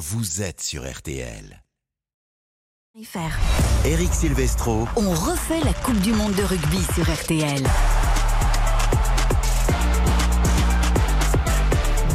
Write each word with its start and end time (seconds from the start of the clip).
vous 0.00 0.40
êtes 0.40 0.62
sur 0.62 0.90
RTL. 0.90 1.62
Eric 3.84 4.14
Silvestro. 4.14 4.88
On 4.96 5.10
refait 5.10 5.60
la 5.62 5.74
Coupe 5.74 6.00
du 6.00 6.14
Monde 6.14 6.32
de 6.32 6.42
rugby 6.42 6.78
sur 6.94 7.04
RTL. 7.04 7.62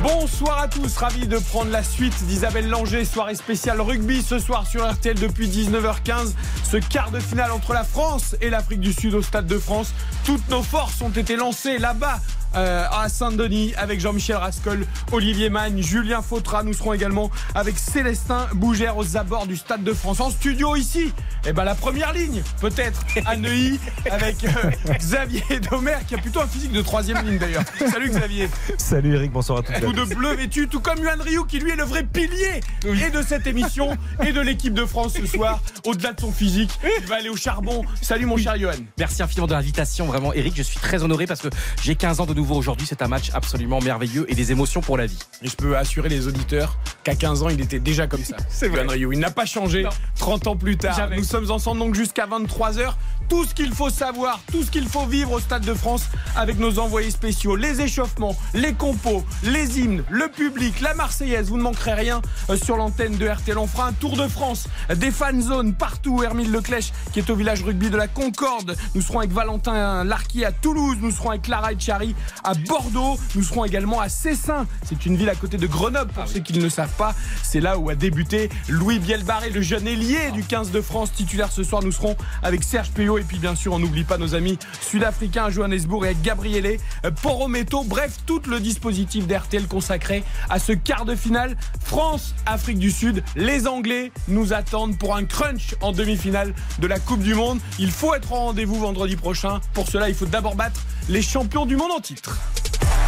Bonsoir 0.01 0.61
à 0.61 0.67
tous, 0.67 0.97
ravi 0.97 1.27
de 1.27 1.37
prendre 1.37 1.69
la 1.69 1.83
suite 1.83 2.23
d'Isabelle 2.23 2.69
Langer, 2.69 3.05
soirée 3.05 3.35
spéciale 3.35 3.79
rugby 3.79 4.23
ce 4.23 4.39
soir 4.39 4.65
sur 4.65 4.91
RTL 4.91 5.19
depuis 5.19 5.47
19h15. 5.47 6.33
Ce 6.63 6.77
quart 6.77 7.11
de 7.11 7.19
finale 7.19 7.51
entre 7.51 7.73
la 7.73 7.83
France 7.83 8.35
et 8.41 8.49
l'Afrique 8.49 8.79
du 8.79 8.93
Sud 8.93 9.13
au 9.13 9.21
Stade 9.21 9.45
de 9.45 9.59
France. 9.59 9.93
Toutes 10.23 10.49
nos 10.49 10.63
forces 10.63 11.01
ont 11.01 11.11
été 11.11 11.35
lancées 11.35 11.77
là-bas 11.77 12.19
euh, 12.55 12.85
à 12.91 13.09
Saint-Denis 13.09 13.73
avec 13.75 13.99
Jean-Michel 13.99 14.37
Rascol, 14.37 14.85
Olivier 15.11 15.49
Magne, 15.49 15.81
Julien 15.81 16.21
Fautra. 16.21 16.63
Nous 16.63 16.73
serons 16.73 16.93
également 16.93 17.29
avec 17.53 17.77
Célestin 17.77 18.47
Bougère 18.53 18.97
aux 18.97 19.17
abords 19.17 19.47
du 19.47 19.57
Stade 19.57 19.83
de 19.83 19.93
France. 19.93 20.19
En 20.21 20.29
studio 20.29 20.75
ici, 20.75 21.13
eh 21.45 21.53
ben, 21.53 21.63
la 21.63 21.75
première 21.75 22.13
ligne, 22.13 22.41
peut-être 22.61 23.01
à 23.25 23.35
Neuilly, 23.35 23.79
avec 24.11 24.43
euh, 24.43 24.71
Xavier 24.97 25.43
Domer 25.69 25.97
qui 26.07 26.15
a 26.15 26.17
plutôt 26.17 26.41
un 26.41 26.47
physique 26.47 26.71
de 26.71 26.81
troisième 26.81 27.25
ligne 27.25 27.37
d'ailleurs. 27.37 27.63
Salut 27.91 28.09
Xavier. 28.09 28.49
Salut 28.77 29.15
Eric, 29.15 29.31
bonsoir 29.31 29.59
à 29.59 29.61
tous. 29.63 29.73
Tout 29.81 29.91
de 29.91 30.15
bleu 30.15 30.33
vêtu, 30.35 30.67
tout 30.67 30.79
comme 30.79 30.99
Yuan 30.99 31.19
Ryu 31.21 31.45
qui 31.47 31.59
lui 31.59 31.71
est 31.71 31.75
le 31.75 31.83
vrai 31.83 32.03
pilier 32.03 32.61
et 32.85 33.09
de 33.09 33.21
cette 33.21 33.47
émission 33.47 33.97
et 34.25 34.31
de 34.31 34.41
l'équipe 34.41 34.73
de 34.73 34.85
France 34.85 35.13
ce 35.19 35.25
soir. 35.25 35.59
Au-delà 35.85 36.13
de 36.13 36.21
son 36.21 36.31
physique, 36.31 36.71
il 37.01 37.05
va 37.05 37.15
aller 37.17 37.29
au 37.29 37.35
charbon. 37.35 37.83
Salut 38.01 38.25
mon 38.25 38.37
cher 38.37 38.55
Yuan. 38.55 38.77
Merci 38.97 39.21
infiniment 39.21 39.47
de 39.47 39.53
l'invitation, 39.53 40.05
vraiment 40.05 40.33
Eric. 40.33 40.53
Je 40.55 40.63
suis 40.63 40.79
très 40.79 41.03
honoré 41.03 41.27
parce 41.27 41.41
que 41.41 41.49
j'ai 41.83 41.95
15 41.95 42.21
ans 42.21 42.25
de 42.25 42.33
nouveau 42.33 42.44
aujourd'hui. 42.53 42.85
C'est 42.87 43.01
un 43.01 43.07
match 43.07 43.31
absolument 43.33 43.79
merveilleux 43.81 44.25
et 44.29 44.35
des 44.35 44.51
émotions 44.51 44.81
pour 44.81 44.97
la 44.97 45.05
vie. 45.05 45.17
Et 45.41 45.47
je 45.47 45.55
peux 45.55 45.75
assurer 45.77 46.09
les 46.09 46.27
auditeurs 46.27 46.77
qu'à 47.03 47.15
15 47.15 47.43
ans, 47.43 47.49
il 47.49 47.61
était 47.61 47.79
déjà 47.79 48.07
comme 48.07 48.23
ça. 48.23 48.37
C'est 48.49 48.67
vrai. 48.67 48.85
Il 48.97 49.19
n'a 49.19 49.31
pas 49.31 49.45
changé. 49.45 49.83
Non. 49.83 49.89
30 50.17 50.47
ans 50.47 50.55
plus 50.55 50.77
tard. 50.77 50.95
Jamais. 50.95 51.17
Nous 51.17 51.23
sommes 51.23 51.49
ensemble 51.51 51.79
donc 51.79 51.95
jusqu'à 51.95 52.27
23h. 52.27 52.93
Tout 53.29 53.45
ce 53.45 53.53
qu'il 53.53 53.73
faut 53.73 53.89
savoir, 53.89 54.39
tout 54.51 54.63
ce 54.63 54.71
qu'il 54.71 54.87
faut 54.87 55.05
vivre 55.05 55.31
au 55.31 55.39
Stade 55.39 55.65
de 55.65 55.73
France 55.73 56.03
avec 56.35 56.59
nos 56.59 56.79
envoyés 56.79 57.11
spéciaux, 57.11 57.55
les 57.55 57.81
échauffements, 57.81 58.35
les 58.53 58.73
compos, 58.73 59.23
les 59.43 59.79
hymnes, 59.79 60.03
le 60.09 60.27
public, 60.27 60.81
la 60.81 60.93
Marseillaise. 60.93 61.49
Vous 61.49 61.57
ne 61.57 61.63
manquerez 61.63 61.93
rien 61.93 62.21
euh, 62.49 62.57
sur 62.57 62.77
l'antenne 62.77 63.17
de 63.17 63.27
RTL. 63.27 63.57
On 63.57 63.67
fera 63.67 63.87
un 63.87 63.93
tour 63.93 64.15
de 64.15 64.27
France, 64.27 64.67
des 64.95 65.11
fan 65.11 65.41
zones 65.41 65.73
partout. 65.73 66.23
Hermine 66.23 66.51
Leclèche 66.51 66.91
qui 67.13 67.19
est 67.19 67.29
au 67.29 67.35
village 67.35 67.63
rugby 67.63 67.89
de 67.89 67.97
la 67.97 68.07
Concorde. 68.07 68.75
Nous 68.93 69.01
serons 69.01 69.19
avec 69.19 69.31
Valentin 69.31 70.03
Larquy 70.03 70.45
à 70.45 70.51
Toulouse. 70.51 70.97
Nous 71.01 71.11
serons 71.11 71.31
avec 71.31 71.43
Clara 71.43 71.71
Etchari 71.71 72.15
à 72.43 72.53
Bordeaux. 72.53 73.17
Nous 73.35 73.43
serons 73.43 73.65
également 73.65 73.99
à 73.99 74.09
Cessin. 74.09 74.67
C'est 74.83 75.05
une 75.05 75.17
ville 75.17 75.29
à 75.29 75.35
côté 75.35 75.57
de 75.57 75.67
Grenoble 75.67 76.11
pour 76.11 76.27
ceux 76.27 76.39
qui 76.39 76.53
ne 76.53 76.61
le 76.61 76.69
savent 76.69 76.95
pas. 76.97 77.15
C'est 77.43 77.59
là 77.59 77.77
où 77.77 77.89
a 77.89 77.95
débuté 77.95 78.49
Louis 78.69 78.99
Bielbarré, 78.99 79.49
le 79.49 79.61
jeune 79.61 79.87
ailier 79.87 80.31
du 80.31 80.43
15 80.43 80.71
de 80.71 80.81
France 80.81 81.11
titulaire 81.11 81.51
ce 81.51 81.63
soir. 81.63 81.81
Nous 81.83 81.91
serons 81.91 82.15
avec 82.43 82.63
Serge 82.63 82.91
Payot 82.91 83.14
et 83.17 83.23
puis 83.23 83.39
bien 83.39 83.55
sûr 83.55 83.73
on 83.73 83.79
n'oublie 83.79 84.03
pas 84.03 84.17
nos 84.17 84.35
amis 84.35 84.57
sud-africains 84.81 85.45
à 85.45 85.49
Johannesburg 85.49 86.05
et 86.05 86.15
Gabriele 86.21 86.77
Porometo. 87.21 87.83
Bref, 87.83 88.17
tout 88.25 88.41
le 88.47 88.59
dispositif 88.59 89.27
d'RTL 89.27 89.67
consacré 89.67 90.23
à 90.49 90.59
ce 90.59 90.71
quart 90.71 91.05
de 91.05 91.15
finale 91.15 91.55
France-Afrique 91.83 92.79
du 92.79 92.91
Sud. 92.91 93.23
Les 93.35 93.67
Anglais 93.67 94.11
nous 94.27 94.53
attendent 94.53 94.97
pour 94.97 95.15
un 95.15 95.25
crunch 95.25 95.75
en 95.81 95.91
demi-finale 95.91 96.53
de 96.79 96.87
la 96.87 96.99
Coupe 96.99 97.21
du 97.21 97.35
Monde. 97.35 97.59
Il 97.79 97.91
faut 97.91 98.13
être 98.13 98.31
au 98.31 98.35
rendez-vous 98.35 98.79
vendredi 98.79 99.15
prochain. 99.15 99.59
Pour 99.73 99.87
cela, 99.87 100.09
il 100.09 100.15
faut 100.15 100.25
d'abord 100.25 100.55
battre 100.55 100.81
les 101.09 101.21
champions 101.21 101.65
du 101.65 101.75
monde 101.75 101.91
en 101.91 101.99
titre. 101.99 102.37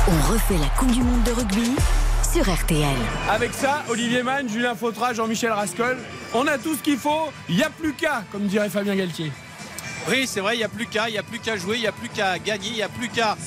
On 0.07 0.31
refait 0.31 0.57
la 0.57 0.69
Coupe 0.77 0.91
du 0.91 1.01
Monde 1.01 1.23
de 1.23 1.31
rugby 1.31 1.71
sur 2.31 2.53
RTL. 2.53 2.95
Avec 3.29 3.53
ça, 3.53 3.83
Olivier 3.89 4.23
Mann, 4.23 4.47
Julien 4.49 4.75
Fautra, 4.75 5.13
Jean-Michel 5.13 5.51
Rascol, 5.51 5.97
on 6.33 6.45
a 6.47 6.57
tout 6.57 6.75
ce 6.75 6.83
qu'il 6.83 6.97
faut. 6.97 7.31
Il 7.49 7.55
n'y 7.55 7.63
a 7.63 7.69
plus 7.69 7.93
qu'à, 7.93 8.23
comme 8.31 8.47
dirait 8.47 8.69
Fabien 8.69 8.95
Galtier. 8.95 9.31
Oui, 10.09 10.25
c'est 10.25 10.39
vrai, 10.39 10.55
il 10.55 10.59
n'y 10.59 10.63
a 10.63 10.69
plus 10.69 10.85
qu'à, 10.87 11.09
il 11.09 11.13
n'y 11.13 11.17
a 11.17 11.23
plus 11.23 11.39
qu'à 11.39 11.57
jouer, 11.57 11.77
il 11.77 11.81
n'y 11.81 11.87
a 11.87 11.91
plus 11.91 12.07
qu'à 12.07 12.39
gagner, 12.39 12.69
il 12.69 12.75
n'y 12.75 12.81
a 12.81 12.89
plus 12.89 13.09
qu'à 13.09 13.37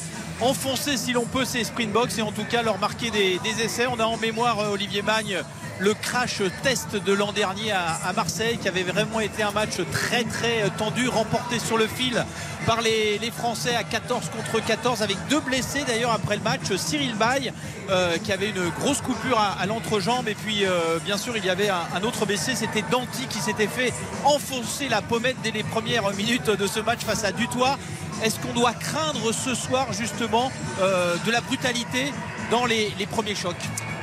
enfoncer 0.40 0.96
si 0.98 1.12
l'on 1.12 1.24
peut 1.24 1.44
ces 1.44 1.64
Springboks 1.64 2.18
et 2.18 2.22
en 2.22 2.32
tout 2.32 2.44
cas 2.44 2.62
leur 2.62 2.78
marquer 2.78 3.10
des, 3.10 3.38
des 3.38 3.62
essais. 3.62 3.86
On 3.86 3.98
a 3.98 4.04
en 4.04 4.18
mémoire 4.18 4.58
euh, 4.60 4.72
Olivier 4.72 5.02
Magne 5.02 5.42
le 5.80 5.94
crash 5.94 6.42
test 6.62 6.94
de 6.94 7.12
l'an 7.12 7.32
dernier 7.32 7.72
à, 7.72 8.12
Marseille 8.14 8.58
qui 8.58 8.68
avait 8.68 8.82
vraiment 8.82 9.20
été 9.20 9.42
un 9.42 9.50
match 9.50 9.76
très 9.90 10.24
très 10.24 10.68
tendu, 10.76 11.08
remporté 11.08 11.58
sur 11.58 11.78
le 11.78 11.86
fil 11.86 12.24
par 12.66 12.82
les, 12.82 13.18
Français 13.30 13.74
à 13.74 13.84
14 13.84 14.28
contre 14.28 14.64
14 14.64 15.02
avec 15.02 15.16
deux 15.30 15.40
blessés 15.40 15.84
d'ailleurs 15.86 16.12
après 16.12 16.36
le 16.36 16.42
match. 16.42 16.74
Cyril 16.76 17.14
Bay 17.14 17.52
euh, 17.88 18.18
qui 18.18 18.32
avait 18.32 18.50
une 18.50 18.68
grosse 18.80 19.00
coupure 19.00 19.38
à, 19.38 19.64
l'entrejambe 19.66 20.28
et 20.28 20.34
puis 20.34 20.66
euh, 20.66 20.98
bien 21.04 21.16
sûr 21.16 21.36
il 21.36 21.44
y 21.44 21.50
avait 21.50 21.70
un, 21.70 22.02
autre 22.02 22.26
blessé, 22.26 22.54
c'était 22.54 22.84
Danti 22.90 23.26
qui 23.28 23.38
s'était 23.38 23.68
fait 23.68 23.94
enfoncer 24.24 24.88
la 24.88 25.00
pommette 25.00 25.36
dès 25.42 25.52
les 25.52 25.62
premières 25.62 26.10
minutes 26.14 26.50
de 26.50 26.66
ce 26.66 26.80
match 26.80 27.00
face 27.00 27.24
à 27.24 27.32
Dutoit. 27.32 27.78
Est-ce 28.22 28.38
qu'on 28.40 28.52
doit 28.52 28.74
craindre 28.74 29.32
ce 29.32 29.54
soir 29.54 29.92
justement 29.92 30.52
euh, 30.80 31.16
de 31.24 31.30
la 31.30 31.40
brutalité 31.40 32.12
dans 32.50 32.66
les 32.66 32.92
premiers 33.10 33.34
chocs? 33.34 33.56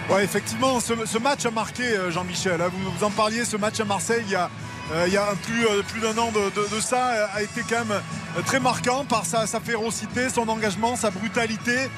Ouais, 0.09 0.23
effectivement, 0.23 0.79
ce, 0.79 1.17
match 1.17 1.45
a 1.45 1.51
marqué 1.51 1.83
euh, 1.83 2.11
Jean-Michel. 2.11 2.61
hein. 2.61 2.69
Vous, 2.71 3.03
en 3.03 3.09
parliez, 3.09 3.43
ce 3.43 3.57
match 3.57 3.81
à 3.81 3.83
Marseille, 3.83 4.23
il 4.25 4.31
y 4.31 4.35
a, 4.35 4.49
euh, 4.93 5.05
euh, 5.05 5.81
plus 5.83 5.99
d'un 5.99 6.17
an 6.17 6.31
de, 6.31 6.79
ça, 6.79 7.27
a 7.33 7.41
été 7.41 7.61
quand 7.69 7.83
même 7.83 8.01
très 8.45 8.61
marquant 8.61 9.03
par 9.03 9.25
sa, 9.25 9.45
férocité, 9.59 10.29
son 10.29 10.47
engagement, 10.47 10.95
sa 10.95 11.09
brutalité, 11.09 11.89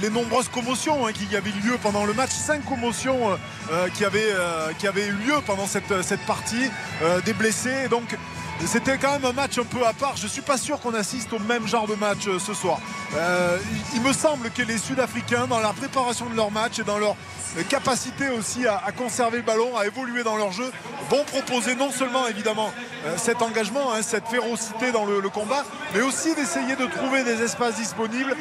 les 0.00 0.08
nombreuses 0.08 0.48
commotions 0.48 1.04
hein, 1.06 1.10
qui 1.12 1.34
avaient 1.34 1.50
lieu 1.50 1.76
pendant 1.82 2.04
le 2.04 2.14
match, 2.14 2.30
cinq 2.30 2.64
commotions 2.64 3.36
qui, 3.94 4.04
avaient, 4.04 4.32
avaient 4.86 5.06
eu 5.06 5.12
lieu 5.26 5.34
pendant 5.44 5.66
cette, 5.66 6.02
cette 6.02 6.24
partie, 6.26 6.70
des 7.24 7.32
blessés. 7.32 7.88
Donc 7.88 8.16
c'était 8.66 8.98
quand 8.98 9.12
même 9.12 9.24
un 9.24 9.32
match 9.32 9.58
un 9.58 9.64
peu 9.64 9.86
à 9.86 9.92
part. 9.92 10.16
Je 10.16 10.26
suis 10.26 10.42
pas 10.42 10.58
sûr 10.58 10.80
qu'on 10.80 10.94
assiste 10.94 11.32
au 11.32 11.38
même 11.38 11.66
genre 11.66 11.86
de 11.86 11.94
match 11.94 12.26
euh, 12.26 12.38
ce 12.38 12.54
soir. 12.54 12.80
Euh, 13.16 13.56
il, 13.94 14.02
me 14.02 14.12
semble 14.12 14.50
que 14.50 14.62
les 14.62 14.78
Sud-Africains, 14.78 15.46
dans 15.46 15.60
la 15.60 15.72
préparation 15.72 16.26
de 16.26 16.34
leur 16.34 16.50
match 16.50 16.78
et 16.78 16.84
dans 16.84 16.98
leur 16.98 17.16
euh, 17.56 17.62
capacité 17.68 18.28
aussi 18.30 18.66
à, 18.66 18.80
conserver 18.96 19.38
le 19.38 19.42
ballon, 19.44 19.76
à 19.76 19.86
évoluer 19.86 20.24
dans 20.24 20.36
leur 20.36 20.52
jeu, 20.52 20.70
vont 21.08 21.24
proposer 21.24 21.76
non 21.76 21.90
seulement 21.90 22.26
évidemment 22.26 22.72
cet 23.16 23.40
engagement, 23.42 23.94
hein, 23.94 24.02
cette 24.02 24.26
férocité 24.26 24.92
dans 24.92 25.06
le, 25.06 25.20
combat, 25.28 25.64
mais 25.94 26.02
aussi 26.02 26.34
d'essayer 26.34 26.74
de 26.76 26.84
trouver 26.86 27.22
des 27.22 27.40
espaces 27.42 27.76
disponibles 27.76 28.36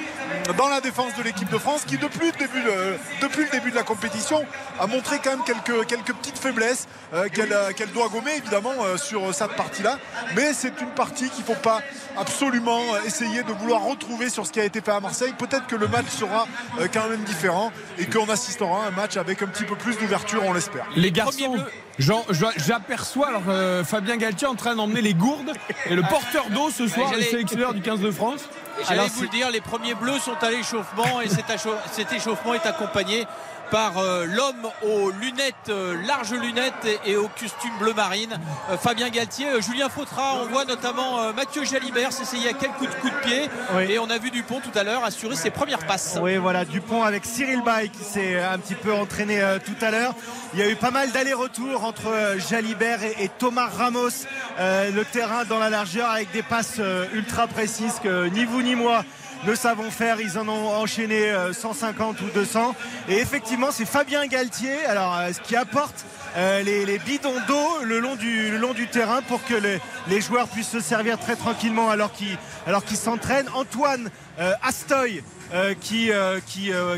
dans 0.58 0.68
la 0.68 0.82
défense 0.82 1.14
de 1.16 1.24
l'équipe 1.24 1.50
de 1.50 1.58
France, 1.58 1.84
qui 1.86 1.98
depuis 1.98 2.32
le 2.32 3.50
début, 3.50 3.72
de- 3.72 3.76
la 3.76 3.84
compétition 3.84 4.44
a 4.80 4.88
montré 4.88 5.20
quand 5.24 5.30
même 5.30 5.44
quelques, 5.46 6.14
petites 6.16 6.40
faiblesses 6.40 6.88
qu'elle 7.34 7.92
doit 7.94 8.10
gommer 8.10 8.36
évidemment 8.36 8.74
sur 8.98 9.34
cette 9.34 9.56
partie-là. 9.56 9.98
Mais 10.36 10.54
c'est 10.54 10.82
une 10.82 10.90
partie 10.90 11.30
qu'il 11.30 11.42
ne 11.42 11.46
faut 11.46 11.62
pas 11.62 11.82
absolument 12.18 12.82
essayer 13.06 13.44
de 13.44 13.52
vouloir 13.52 13.84
retrouver 13.84 14.30
sur 14.30 14.46
ce 14.46 14.52
qui 14.52 14.60
a 14.60 14.66
été 14.66 14.82
fait 14.82 14.92
à 14.92 15.00
Marseille. 15.00 15.34
Peut-être 15.38 15.68
que 15.68 15.76
le 15.76 15.88
match 15.88 16.08
sera 16.08 16.48
euh, 16.80 16.88
quand 16.92 17.08
même 17.10 17.24
différent 17.24 17.72
et 17.98 18.06
qu'on 18.06 18.28
assistera 18.30 18.86
à 18.86 18.88
un 18.88 18.92
match 18.92 19.18
avec 19.18 19.42
un 19.42 19.48
petit 19.48 19.64
peu 19.64 19.76
plus 19.76 19.98
d'ouverture, 19.98 20.44
on 20.46 20.54
l'espère. 20.54 20.86
Les 20.96 21.12
garçons, 21.12 21.56
j'aperçois 21.98 23.28
alors 23.30 23.44
euh, 23.50 23.84
Fabien 23.84 24.18
Galtier 24.18 24.48
en 24.48 24.56
train 24.56 24.76
d'emmener 24.76 25.02
les 25.02 25.14
gourdes 25.14 25.54
et 25.86 25.96
le 25.96 26.02
porteur 26.04 26.50
d'eau 26.50 26.70
ce 26.70 26.88
soir, 26.88 27.12
le 27.14 27.22
sélectionneur 27.22 27.74
du 27.74 27.82
15 27.82 28.00
de 28.00 28.12
France. 28.12 28.42
J'allais 28.84 29.00
Alors, 29.00 29.12
vous 29.12 29.24
le 29.24 29.30
dire, 29.30 29.50
les 29.50 29.62
premiers 29.62 29.96
bleus 29.96 30.20
sont 30.20 30.38
à 30.42 30.52
l'échauffement 30.52 31.22
et 31.22 31.30
cet 31.30 32.12
échauffement 32.12 32.54
est 32.54 32.66
accompagné 32.66 33.26
par 33.72 33.98
euh, 33.98 34.26
l'homme 34.26 34.70
aux 34.84 35.12
lunettes, 35.12 35.70
euh, 35.70 35.96
larges 36.06 36.34
lunettes 36.34 37.02
et, 37.06 37.16
au 37.16 37.28
costume 37.28 37.72
bleu 37.80 37.94
marine, 37.94 38.40
euh, 38.70 38.78
Fabien 38.78 39.10
Galtier. 39.10 39.62
Julien 39.62 39.90
Fautra, 39.90 40.36
on 40.42 40.46
voit 40.46 40.66
notamment 40.66 41.34
Mathieu 41.34 41.64
Jalibert 41.64 42.12
s'essayer 42.12 42.50
à 42.50 42.54
quelques 42.54 42.78
coups 42.78 43.14
de, 43.14 43.28
pied 43.28 43.50
Oui. 43.76 43.92
et 43.92 44.00
on 44.00 44.10
a 44.10 44.18
vu 44.18 44.32
Dupont 44.32 44.60
tout 44.60 44.78
à 44.78 44.84
l'heure 44.84 45.04
assurer 45.04 45.36
ses 45.36 45.50
premières 45.50 45.86
passes. 45.86 46.18
Oui, 46.22 46.38
voilà, 46.38 46.66
Dupont 46.66 47.04
avec 47.04 47.26
Cyril 47.26 47.62
Bay 47.62 47.90
qui 47.90 48.04
s'est 48.04 48.40
un 48.40 48.58
petit 48.58 48.76
peu 48.76 48.94
entraîné 48.94 49.42
tout 49.66 49.86
à 49.86 49.92
l'heure. 49.92 50.14
Il 50.54 50.60
y 50.60 50.64
a 50.64 50.70
eu 50.70 50.76
pas 50.76 50.92
mal 50.92 51.12
d'allers-retours 51.12 51.84
entre 51.84 52.36
Jalibert 52.50 53.04
et, 53.04 53.30
Thomas 53.38 53.68
Ramos. 53.68 54.26
Le 54.60 55.04
terrain 55.04 55.46
dans 55.46 55.60
la 55.60 55.70
largeur 55.70 56.10
avec 56.10 56.32
des 56.32 56.44
passes 56.44 56.82
ultra 57.14 57.48
précises 57.48 58.00
que 58.02 58.28
ni 58.28 58.46
vous 58.46 58.62
ni 58.62 58.76
moi 58.76 59.04
ne 59.46 59.56
savons 59.56 59.92
faire. 59.92 60.20
Ils 60.22 60.38
en 60.38 60.48
ont 60.48 60.76
enchaîné 60.76 61.30
euh, 61.32 61.54
150 61.54 62.22
ou 62.22 62.30
200. 62.34 62.76
Et 63.10 63.18
effectivement, 63.18 63.70
c'est 63.72 63.86
Fabien 63.86 64.26
Galtier 64.28 64.76
euh, 64.88 65.32
qui 65.44 65.56
apporte 65.56 66.06
euh, 66.36 66.62
les, 66.64 67.00
bidons 67.00 67.40
d'eau 67.48 67.84
le 67.84 68.00
long 68.00 68.16
du, 68.16 68.58
le 68.58 68.88
terrain 68.92 69.22
pour 69.22 69.44
que 69.44 69.56
les, 69.56 70.22
joueurs 70.22 70.48
puissent 70.48 70.70
se 70.70 70.80
servir 70.80 71.20
très 71.20 71.36
tranquillement 71.36 71.90
alors 71.90 72.12
qu'ils 72.14 72.98
s'entraînent. 72.98 73.50
Antoine 73.54 74.10
euh, 74.40 74.54
Astoy 74.62 75.24
euh, 75.54 75.74
qui, 75.80 76.12
euh, 76.12 76.40
euh, 76.70 76.98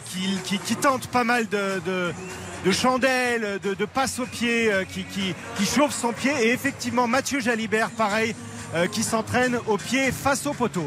tente 0.82 1.08
pas 1.08 1.24
mal 1.24 1.48
de, 1.48 1.80
de, 1.86 2.14
de 2.66 2.72
chandelles, 2.72 3.60
de, 3.62 3.86
passes 3.86 4.20
au 4.20 4.26
pied, 4.26 4.72
euh, 4.72 4.84
qui, 4.86 5.36
chauffe 5.66 5.94
son 5.94 6.14
pied. 6.14 6.32
Et 6.42 6.52
effectivement, 6.52 7.08
Mathieu 7.08 7.40
Jalibert, 7.40 7.92
pareil, 7.92 8.36
euh, 8.76 8.88
qui 8.88 9.04
s'entraîne 9.04 9.60
au 9.68 9.78
pied 9.78 10.12
face 10.12 10.46
au 10.46 10.54
poteau. 10.54 10.86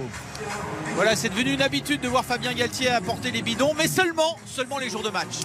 Voilà, 0.95 1.17
c'est 1.17 1.31
devenu 1.31 1.53
une 1.53 1.63
habitude 1.63 2.01
de 2.01 2.09
voir 2.09 2.25
Fabien 2.25 2.53
Galtier 2.53 2.91
apporter 2.91 3.31
les 3.31 3.43
bidons, 3.43 3.73
mais 3.77 3.89
seulement, 3.89 4.39
seulement 4.47 4.79
les 4.79 4.91
jours 4.91 5.03
de 5.03 5.11
match. 5.11 5.41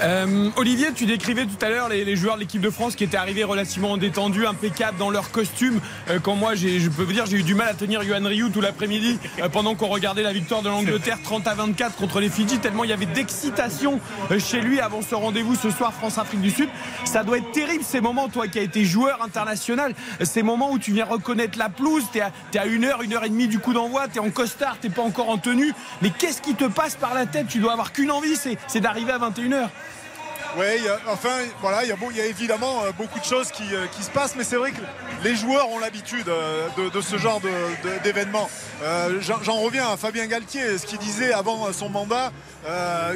Euh, 0.00 0.50
Olivier, 0.56 0.92
tu 0.94 1.06
décrivais 1.06 1.44
tout 1.46 1.64
à 1.64 1.70
l'heure 1.70 1.88
les, 1.88 2.16
joueurs 2.16 2.36
de 2.36 2.40
l'équipe 2.40 2.60
de 2.60 2.70
France 2.70 2.94
qui 2.94 3.02
étaient 3.02 3.16
arrivés 3.16 3.42
relativement 3.42 3.96
détendus, 3.96 4.46
impeccables 4.46 4.96
dans 4.96 5.10
leur 5.10 5.30
costume. 5.30 5.80
Euh, 6.08 6.20
quand 6.22 6.36
moi, 6.36 6.54
je 6.54 6.88
peux 6.88 7.02
vous 7.02 7.12
dire, 7.12 7.26
j'ai 7.26 7.38
eu 7.38 7.42
du 7.42 7.54
mal 7.54 7.68
à 7.68 7.74
tenir 7.74 8.02
Johan 8.02 8.22
Rioux 8.22 8.48
tout 8.48 8.60
l'après-midi 8.60 9.18
euh, 9.40 9.48
pendant 9.48 9.74
qu'on 9.74 9.88
regardait 9.88 10.22
la 10.22 10.32
victoire 10.32 10.62
de 10.62 10.68
l'Angleterre 10.68 11.18
30 11.22 11.46
à 11.48 11.54
24 11.54 11.96
contre 11.96 12.20
les 12.20 12.28
Fidji, 12.28 12.58
tellement 12.58 12.84
il 12.84 12.90
y 12.90 12.92
avait 12.92 13.06
d'excitation 13.06 14.00
chez 14.38 14.60
lui 14.60 14.80
avant 14.80 15.02
ce 15.02 15.14
rendez-vous 15.14 15.56
ce 15.56 15.70
soir 15.70 15.92
France-Afrique 15.92 16.40
du 16.40 16.50
Sud. 16.50 16.68
Ça 17.04 17.24
doit 17.24 17.38
être 17.38 17.50
terrible 17.50 17.82
ces 17.82 18.00
moments, 18.00 18.28
toi 18.28 18.46
qui 18.46 18.58
as 18.58 18.62
été 18.62 18.84
joueur 18.84 19.22
international, 19.22 19.94
ces 20.22 20.42
moments 20.42 20.70
où 20.70 20.78
tu 20.78 20.92
viens 20.92 21.06
reconnaître 21.06 21.58
la 21.58 21.68
pelouse, 21.68 22.04
t'es 22.12 22.20
à, 22.20 22.30
à 22.56 22.66
une 22.66 22.84
heure, 22.84 23.02
une 23.02 23.14
heure 23.14 23.24
et 23.24 23.28
demie 23.28 23.48
du 23.48 23.58
coup 23.58 23.72
d'envoi, 23.72 24.06
t'es 24.06 24.20
en 24.20 24.30
costard, 24.30 24.76
t'es 24.80 24.90
pas 24.90 25.02
encore 25.02 25.28
en 25.28 25.38
tenue. 25.38 25.72
Mais 26.02 26.10
qu'est-ce 26.10 26.40
qui 26.40 26.54
te 26.54 26.64
passe 26.64 26.94
par 26.94 27.14
la 27.14 27.26
tête? 27.26 27.46
Tu 27.48 27.58
dois 27.58 27.72
avoir 27.72 27.92
qu'une 27.92 28.10
envie, 28.10 28.36
c'est 28.36 28.80
d'arriver 28.80 29.12
à 29.12 29.18
21h. 29.18 29.68
Oui, 30.56 30.64
enfin, 31.06 31.44
voilà, 31.60 31.84
il 31.84 32.16
y, 32.16 32.20
a 32.20 32.26
évidemment 32.26 32.82
euh, 32.82 32.92
beaucoup 32.92 33.18
de 33.18 33.24
choses 33.24 33.50
qui, 33.50 33.74
euh, 33.74 33.86
qui 33.92 34.02
se 34.02 34.10
passent, 34.10 34.34
mais 34.36 34.44
c'est 34.44 34.56
vrai 34.56 34.72
que 34.72 34.80
les 35.22 35.36
joueurs 35.36 35.68
ont 35.70 35.78
l'habitude 35.78 36.28
euh, 36.28 36.68
de, 36.92 37.00
ce 37.00 37.18
genre 37.18 37.40
d'événements. 38.02 38.48
J'en 39.20 39.60
reviens 39.60 39.88
à 39.90 39.96
Fabien 39.96 40.26
Galtier, 40.26 40.78
ce 40.78 40.86
qu'il 40.86 40.98
disait 40.98 41.32
avant 41.32 41.72
son 41.72 41.88
mandat, 41.88 42.32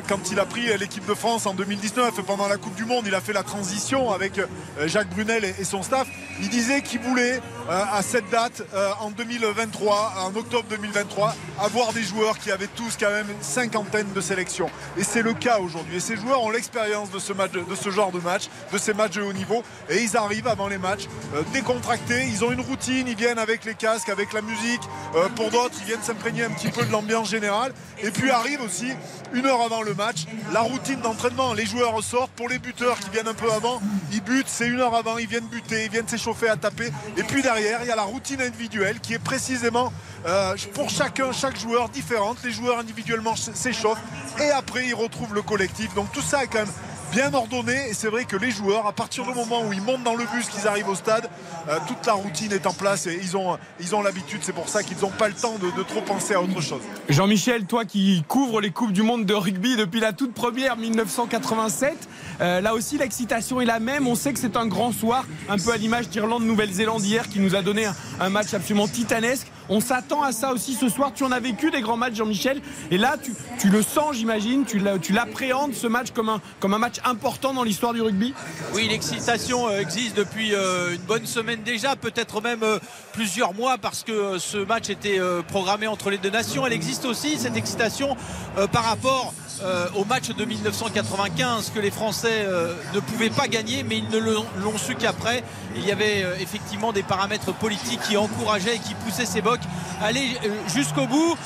quand 0.09 0.31
il 0.31 0.39
a 0.41 0.45
pris 0.45 0.77
l'équipe 0.79 1.07
de 1.07 1.15
France 1.15 1.47
en 1.47 1.55
2019, 1.55 2.23
pendant 2.27 2.49
la 2.49 2.57
Coupe 2.57 2.75
du 2.75 2.85
Monde, 2.85 3.05
il 3.07 3.15
a 3.15 3.21
fait 3.21 3.33
la 3.33 3.43
transition 3.43 4.11
avec 4.11 4.41
Jacques 4.87 5.11
Brunel 5.11 5.45
et, 5.45 5.65
son 5.65 5.83
staff. 5.83 6.07
Il 6.41 6.49
disait 6.49 6.83
qu'il 6.83 7.01
voulait, 7.01 7.41
à 7.69 8.03
cette 8.03 8.29
date, 8.31 8.63
euh, 8.75 8.91
en 9.01 9.11
2023, 9.11 10.15
en 10.19 10.37
octobre 10.37 10.65
2023, 10.69 11.35
avoir 11.61 11.93
des 11.93 12.03
joueurs 12.03 12.39
qui 12.39 12.51
avaient 12.51 12.67
tous 12.67 12.97
quand 12.99 13.11
même 13.11 13.31
une 13.31 13.43
cinquantaine 13.43 14.13
de 14.13 14.21
sélections. 14.21 14.71
Et 14.97 15.05
c'est 15.05 15.23
le 15.23 15.33
cas 15.33 15.59
aujourd'hui. 15.59 15.97
Et 15.97 16.01
ces 16.01 16.17
joueurs 16.17 16.43
ont 16.43 16.51
l'expérience 16.51 17.11
de 17.11 17.19
ce, 17.19 17.33
match, 17.33 17.53
de 17.53 17.75
ce 17.75 17.91
genre 17.91 18.11
de 18.11 18.19
match, 18.19 18.45
de 18.73 18.79
ces 18.79 18.95
matchs 18.95 19.15
de 19.15 19.23
haut 19.23 19.33
niveau. 19.33 19.63
Et 19.89 20.03
ils 20.03 20.17
arrivent 20.17 20.49
avant 20.49 20.69
les 20.69 20.79
matchs 20.79 21.07
euh, 21.35 21.43
décontractés. 21.53 22.27
Ils 22.27 22.45
ont 22.45 22.51
une 22.51 22.61
routine, 22.61 23.07
ils 23.07 23.17
viennent 23.17 23.39
avec 23.39 23.65
les 23.65 23.75
casques, 23.75 24.09
avec 24.09 24.33
la 24.33 24.43
musique. 24.43 24.83
Euh, 25.15 25.29
pour 25.31 25.51
d'autres, 25.51 25.75
ils 25.81 25.87
viennent 25.87 26.03
s'imprégner 26.03 26.45
un 26.45 26.51
petit 26.51 26.71
peu 26.71 26.85
de 26.85 26.91
l'ambiance 26.91 27.31
générale. 27.31 27.73
Et 28.03 28.11
puis 28.11 28.31
arrive 28.31 28.61
aussi, 28.63 28.93
une 29.33 29.47
heure 29.47 29.61
avant 29.63 29.83
le 29.83 29.95
match, 29.95 30.25
la 30.53 30.61
routine 30.61 31.01
d'entraînement. 31.01 31.55
Les 31.55 31.67
joueurs 31.67 32.03
sortent. 32.03 32.33
Pour 32.33 32.49
les 32.49 32.59
buteurs 32.59 32.99
qui 32.99 33.11
viennent 33.11 33.29
un 33.29 33.35
peu 33.35 33.51
avant, 33.53 33.81
ils 34.11 34.23
butent. 34.23 34.49
C'est 34.49 34.67
une 34.67 34.81
heure 34.81 34.95
avant, 34.95 35.19
ils 35.19 35.27
viennent 35.29 35.47
buter, 35.47 35.85
ils 35.85 35.91
viennent 35.91 36.09
s'échauffer 36.09 36.49
à 36.49 36.57
taper. 36.57 36.91
Et 37.17 37.23
puis 37.23 37.43
il 37.59 37.87
y 37.87 37.91
a 37.91 37.97
la 37.97 38.03
routine 38.03 38.41
individuelle 38.41 39.01
qui 39.01 39.15
est 39.15 39.19
précisément 39.19 39.93
euh, 40.27 40.55
pour 40.75 40.91
chacun, 40.91 41.33
chaque 41.33 41.59
joueur 41.59 41.89
différente. 41.89 42.39
Les 42.45 42.53
joueurs 42.53 42.79
individuellement 42.79 43.37
s'échauffent 43.37 44.03
et 44.41 44.51
après 44.51 44.87
ils 44.87 44.95
retrouvent 44.95 45.35
le 45.35 45.43
collectif. 45.43 45.95
Donc 45.95 46.11
tout 46.13 46.23
ça 46.23 46.45
est 46.45 46.47
quand 46.47 46.61
même 46.61 46.73
bien 47.13 47.33
ordonné 47.35 47.91
et 47.91 47.95
c'est 47.95 48.09
vrai 48.09 48.25
que 48.25 48.37
les 48.37 48.51
joueurs 48.51 48.87
à 48.87 48.93
partir 48.93 49.25
du 49.25 49.35
moment 49.35 49.63
où 49.67 49.73
ils 49.73 49.83
montent 49.83 50.03
dans 50.03 50.17
le 50.17 50.25
bus 50.25 50.49
qu'ils 50.49 50.67
arrivent 50.67 50.89
au 50.89 50.95
stade 50.95 51.29
euh, 51.69 51.77
toute 51.87 52.07
la 52.07 52.15
routine 52.15 52.53
est 52.53 52.67
en 52.67 52.73
place 52.73 53.07
et 53.07 53.21
ils 53.23 53.37
ont 53.37 54.03
l'habitude 54.03 54.41
c'est 54.43 54.55
pour 54.55 54.69
ça 54.69 54.83
qu'ils 54.83 54.99
n'ont 54.99 55.11
pas 55.11 55.29
le 55.29 55.35
temps 55.35 55.57
de, 55.59 55.83
trop 55.83 56.01
penser 56.01 56.33
à 56.35 56.41
autre 56.41 56.61
chose 56.63 56.81
Jean-Michel, 57.11 57.67
toi 57.67 57.85
qui 57.85 58.25
couvres 58.27 58.61
les 58.61 58.71
Coupes 58.71 58.93
du 58.93 59.03
Monde 59.03 59.27
de 59.27 59.35
rugby 59.35 59.77
depuis 59.77 60.01
la 60.01 60.13
toute 60.13 60.33
première 60.33 60.77
1987, 60.77 62.09
euh, 62.41 62.61
là 62.61 62.75
aussi 62.75 62.97
l'excitation 62.97 63.61
est 63.61 63.67
la 63.67 63.81
même. 63.81 64.07
On 64.07 64.15
sait 64.15 64.33
que 64.33 64.39
c'est 64.39 64.57
un 64.57 64.67
grand 64.67 64.93
soir, 64.93 65.27
un 65.49 65.59
peu 65.59 65.73
à 65.73 65.77
l'image 65.77 66.09
d'Irlande-Nouvelle-Zélande 66.09 67.05
hier 67.05 67.29
qui 67.29 67.41
nous 67.41 67.55
a 67.55 67.63
donné 67.63 67.87
un 68.21 68.29
match 68.31 68.55
absolument 68.55 68.89
titanesque. 68.89 69.49
On 69.75 69.81
s'attend 69.81 70.21
à 70.23 70.33
ça 70.33 70.53
aussi 70.53 70.75
ce 70.75 70.91
soir. 70.91 71.13
Tu 71.15 71.25
en 71.25 71.33
as 71.33 71.41
vécu 71.41 71.71
des 71.71 71.81
grands 71.81 71.97
matchs, 71.97 72.17
Jean-Michel. 72.17 72.61
Et 72.91 72.99
là, 72.99 73.17
tu, 73.59 73.71
le 73.71 73.81
sens, 73.81 74.17
j'imagine. 74.17 74.67
Tu 74.67 74.79
l'a- 74.79 74.99
tu 74.99 75.15
l'appréhendes, 75.15 75.73
ce 75.73 75.87
match, 75.87 76.09
comme 76.11 76.29
un, 76.29 76.79
match 76.79 76.97
important 77.07 77.55
dans 77.55 77.63
l'histoire 77.63 77.95
du 77.95 78.03
rugby? 78.03 78.35
Oui, 78.75 78.87
l'excitation 78.91 79.69
euh, 79.69 79.79
existe 79.81 80.15
depuis 80.15 80.55
euh, 80.55 80.93
une 80.95 81.01
bonne 81.01 81.25
semaine 81.25 81.63
déjà, 81.63 81.97
peut-être 81.97 82.43
même 82.43 82.63
euh, 82.63 82.79
plusieurs 83.15 83.55
mois 83.55 83.79
parce 83.79 84.03
que 84.05 84.37
ce 84.39 84.59
match 84.59 84.91
était 84.91 85.19
programmé 85.49 85.87
entre 85.87 86.11
les 86.11 86.19
deux 86.19 86.29
nations. 86.29 86.67
Elle 86.67 86.75
existe 86.75 87.07
aussi, 87.07 87.39
cette 87.39 87.57
excitation, 87.57 88.15
par 88.73 88.85
rapport 88.85 89.33
euh, 89.65 89.87
au 89.95 90.05
match 90.05 90.29
de 90.31 90.45
1995 90.45 91.71
que 91.75 91.79
les 91.79 91.91
Français 91.91 92.45
euh, 92.47 92.75
ne 92.95 93.01
pouvaient 93.01 93.31
pas 93.31 93.47
gagner, 93.47 93.85
mais 93.85 93.99
ils 93.99 94.09
ne 94.09 94.19
l'ont 94.19 94.79
su 94.79 94.95
qu'après. 94.97 95.45
Il 95.77 95.87
y 95.87 95.93
avait 95.93 96.25
euh, 96.25 96.35
effectivement 96.41 96.93
des 96.93 97.03
paramètres 97.03 97.53
politiques 97.55 98.01
qui 98.09 98.17
encourageaient 98.17 98.77
et 98.77 98.81
qui 98.81 98.95
poussaient 98.95 99.27
ces 99.27 99.41
bocs 99.41 99.61
à 100.01 100.07
aller 100.07 100.37
jusqu'au 100.75 101.07
bout. 101.07 101.37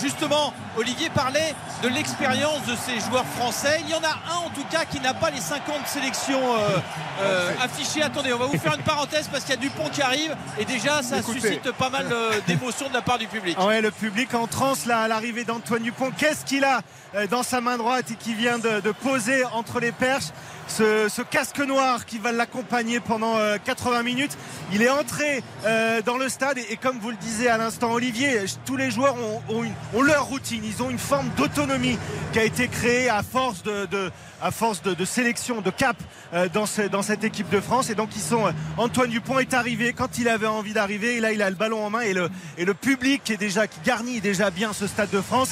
Justement, 0.00 0.52
Olivier 0.76 1.08
parlait 1.10 1.54
de 1.82 1.88
l'expérience 1.88 2.64
de 2.66 2.74
ces 2.76 3.00
joueurs 3.00 3.24
français. 3.24 3.80
Il 3.84 3.90
y 3.90 3.94
en 3.94 4.02
a 4.02 4.32
un 4.32 4.46
en 4.46 4.50
tout 4.50 4.64
cas 4.70 4.84
qui 4.84 5.00
n'a 5.00 5.14
pas 5.14 5.30
les 5.30 5.40
50 5.40 5.86
sélections 5.86 6.40
euh, 6.40 6.78
euh, 7.22 7.52
affichées. 7.62 8.02
Attendez, 8.02 8.32
on 8.32 8.38
va 8.38 8.46
vous 8.46 8.58
faire 8.58 8.74
une 8.74 8.82
parenthèse 8.82 9.28
parce 9.30 9.44
qu'il 9.44 9.54
y 9.54 9.58
a 9.58 9.60
Dupont 9.60 9.88
qui 9.90 10.02
arrive 10.02 10.36
et 10.58 10.64
déjà 10.64 11.02
ça 11.02 11.18
Écoutez. 11.18 11.40
suscite 11.40 11.72
pas 11.72 11.88
mal 11.88 12.06
euh, 12.12 12.40
d'émotions 12.46 12.88
de 12.88 12.94
la 12.94 13.02
part 13.02 13.18
du 13.18 13.26
public. 13.26 13.56
Ah 13.58 13.66
ouais, 13.66 13.80
le 13.80 13.90
public 13.90 14.34
en 14.34 14.46
transe 14.46 14.84
là 14.86 15.00
à 15.00 15.08
l'arrivée 15.08 15.44
d'Antoine 15.44 15.82
Dupont. 15.82 16.10
Qu'est-ce 16.16 16.44
qu'il 16.44 16.64
a 16.64 16.82
dans 17.30 17.42
sa 17.42 17.60
main 17.62 17.78
droite 17.78 18.10
et 18.10 18.14
qui 18.16 18.34
vient 18.34 18.58
de, 18.58 18.80
de 18.80 18.92
poser 18.92 19.44
entre 19.46 19.80
les 19.80 19.92
perches? 19.92 20.26
Ce, 20.68 21.22
casque 21.22 21.58
noir 21.60 22.04
qui 22.06 22.18
va 22.18 22.32
l'accompagner 22.32 23.00
pendant 23.00 23.36
euh, 23.38 23.56
80 23.64 24.02
minutes. 24.02 24.36
Il 24.72 24.82
est 24.82 24.90
entré 24.90 25.42
euh, 25.64 26.02
dans 26.02 26.16
le 26.18 26.28
stade 26.28 26.58
et, 26.58 26.76
comme 26.76 26.98
vous 26.98 27.10
le 27.10 27.16
disiez 27.16 27.48
à 27.48 27.56
l'instant 27.58 27.92
Olivier, 27.92 28.44
tous 28.64 28.76
les 28.76 28.90
joueurs 28.90 29.14
ont, 29.48 30.02
leur 30.02 30.24
routine. 30.24 30.62
Ils 30.64 30.82
ont 30.82 30.90
une 30.90 30.98
forme 30.98 31.28
d'autonomie 31.36 31.98
qui 32.32 32.38
a 32.38 32.44
été 32.44 32.68
créée 32.68 33.08
à 33.08 33.22
force 33.22 33.62
de, 33.62 35.04
sélection, 35.04 35.60
de 35.60 35.70
cap 35.70 35.96
euh, 36.34 36.48
dans, 36.52 36.66
ce- 36.66 36.82
dans 36.82 37.02
cette 37.02 37.24
équipe 37.24 37.48
de 37.50 37.60
France. 37.60 37.90
Et 37.90 37.94
donc 37.94 38.10
ils 38.16 38.22
sont. 38.22 38.46
euh, 38.46 38.50
Antoine 38.76 39.10
Dupont 39.10 39.38
est 39.38 39.54
arrivé 39.54 39.92
quand 39.92 40.18
il 40.18 40.28
avait 40.28 40.46
envie 40.46 40.72
d'arriver. 40.72 41.16
Et 41.16 41.20
là, 41.20 41.32
il 41.32 41.42
a 41.42 41.50
le 41.50 41.56
ballon 41.56 41.84
en 41.84 41.90
main 41.90 42.00
et 42.00 42.12
le, 42.12 42.28
et 42.58 42.64
le 42.64 42.74
public 42.74 43.22
qui 43.24 43.32
est 43.32 43.36
déjà 43.38 43.66
qui 43.66 43.78
garnit 43.84 44.20
déjà 44.20 44.50
bien 44.50 44.72
ce 44.72 44.86
stade 44.86 45.10
de 45.10 45.20
France 45.20 45.50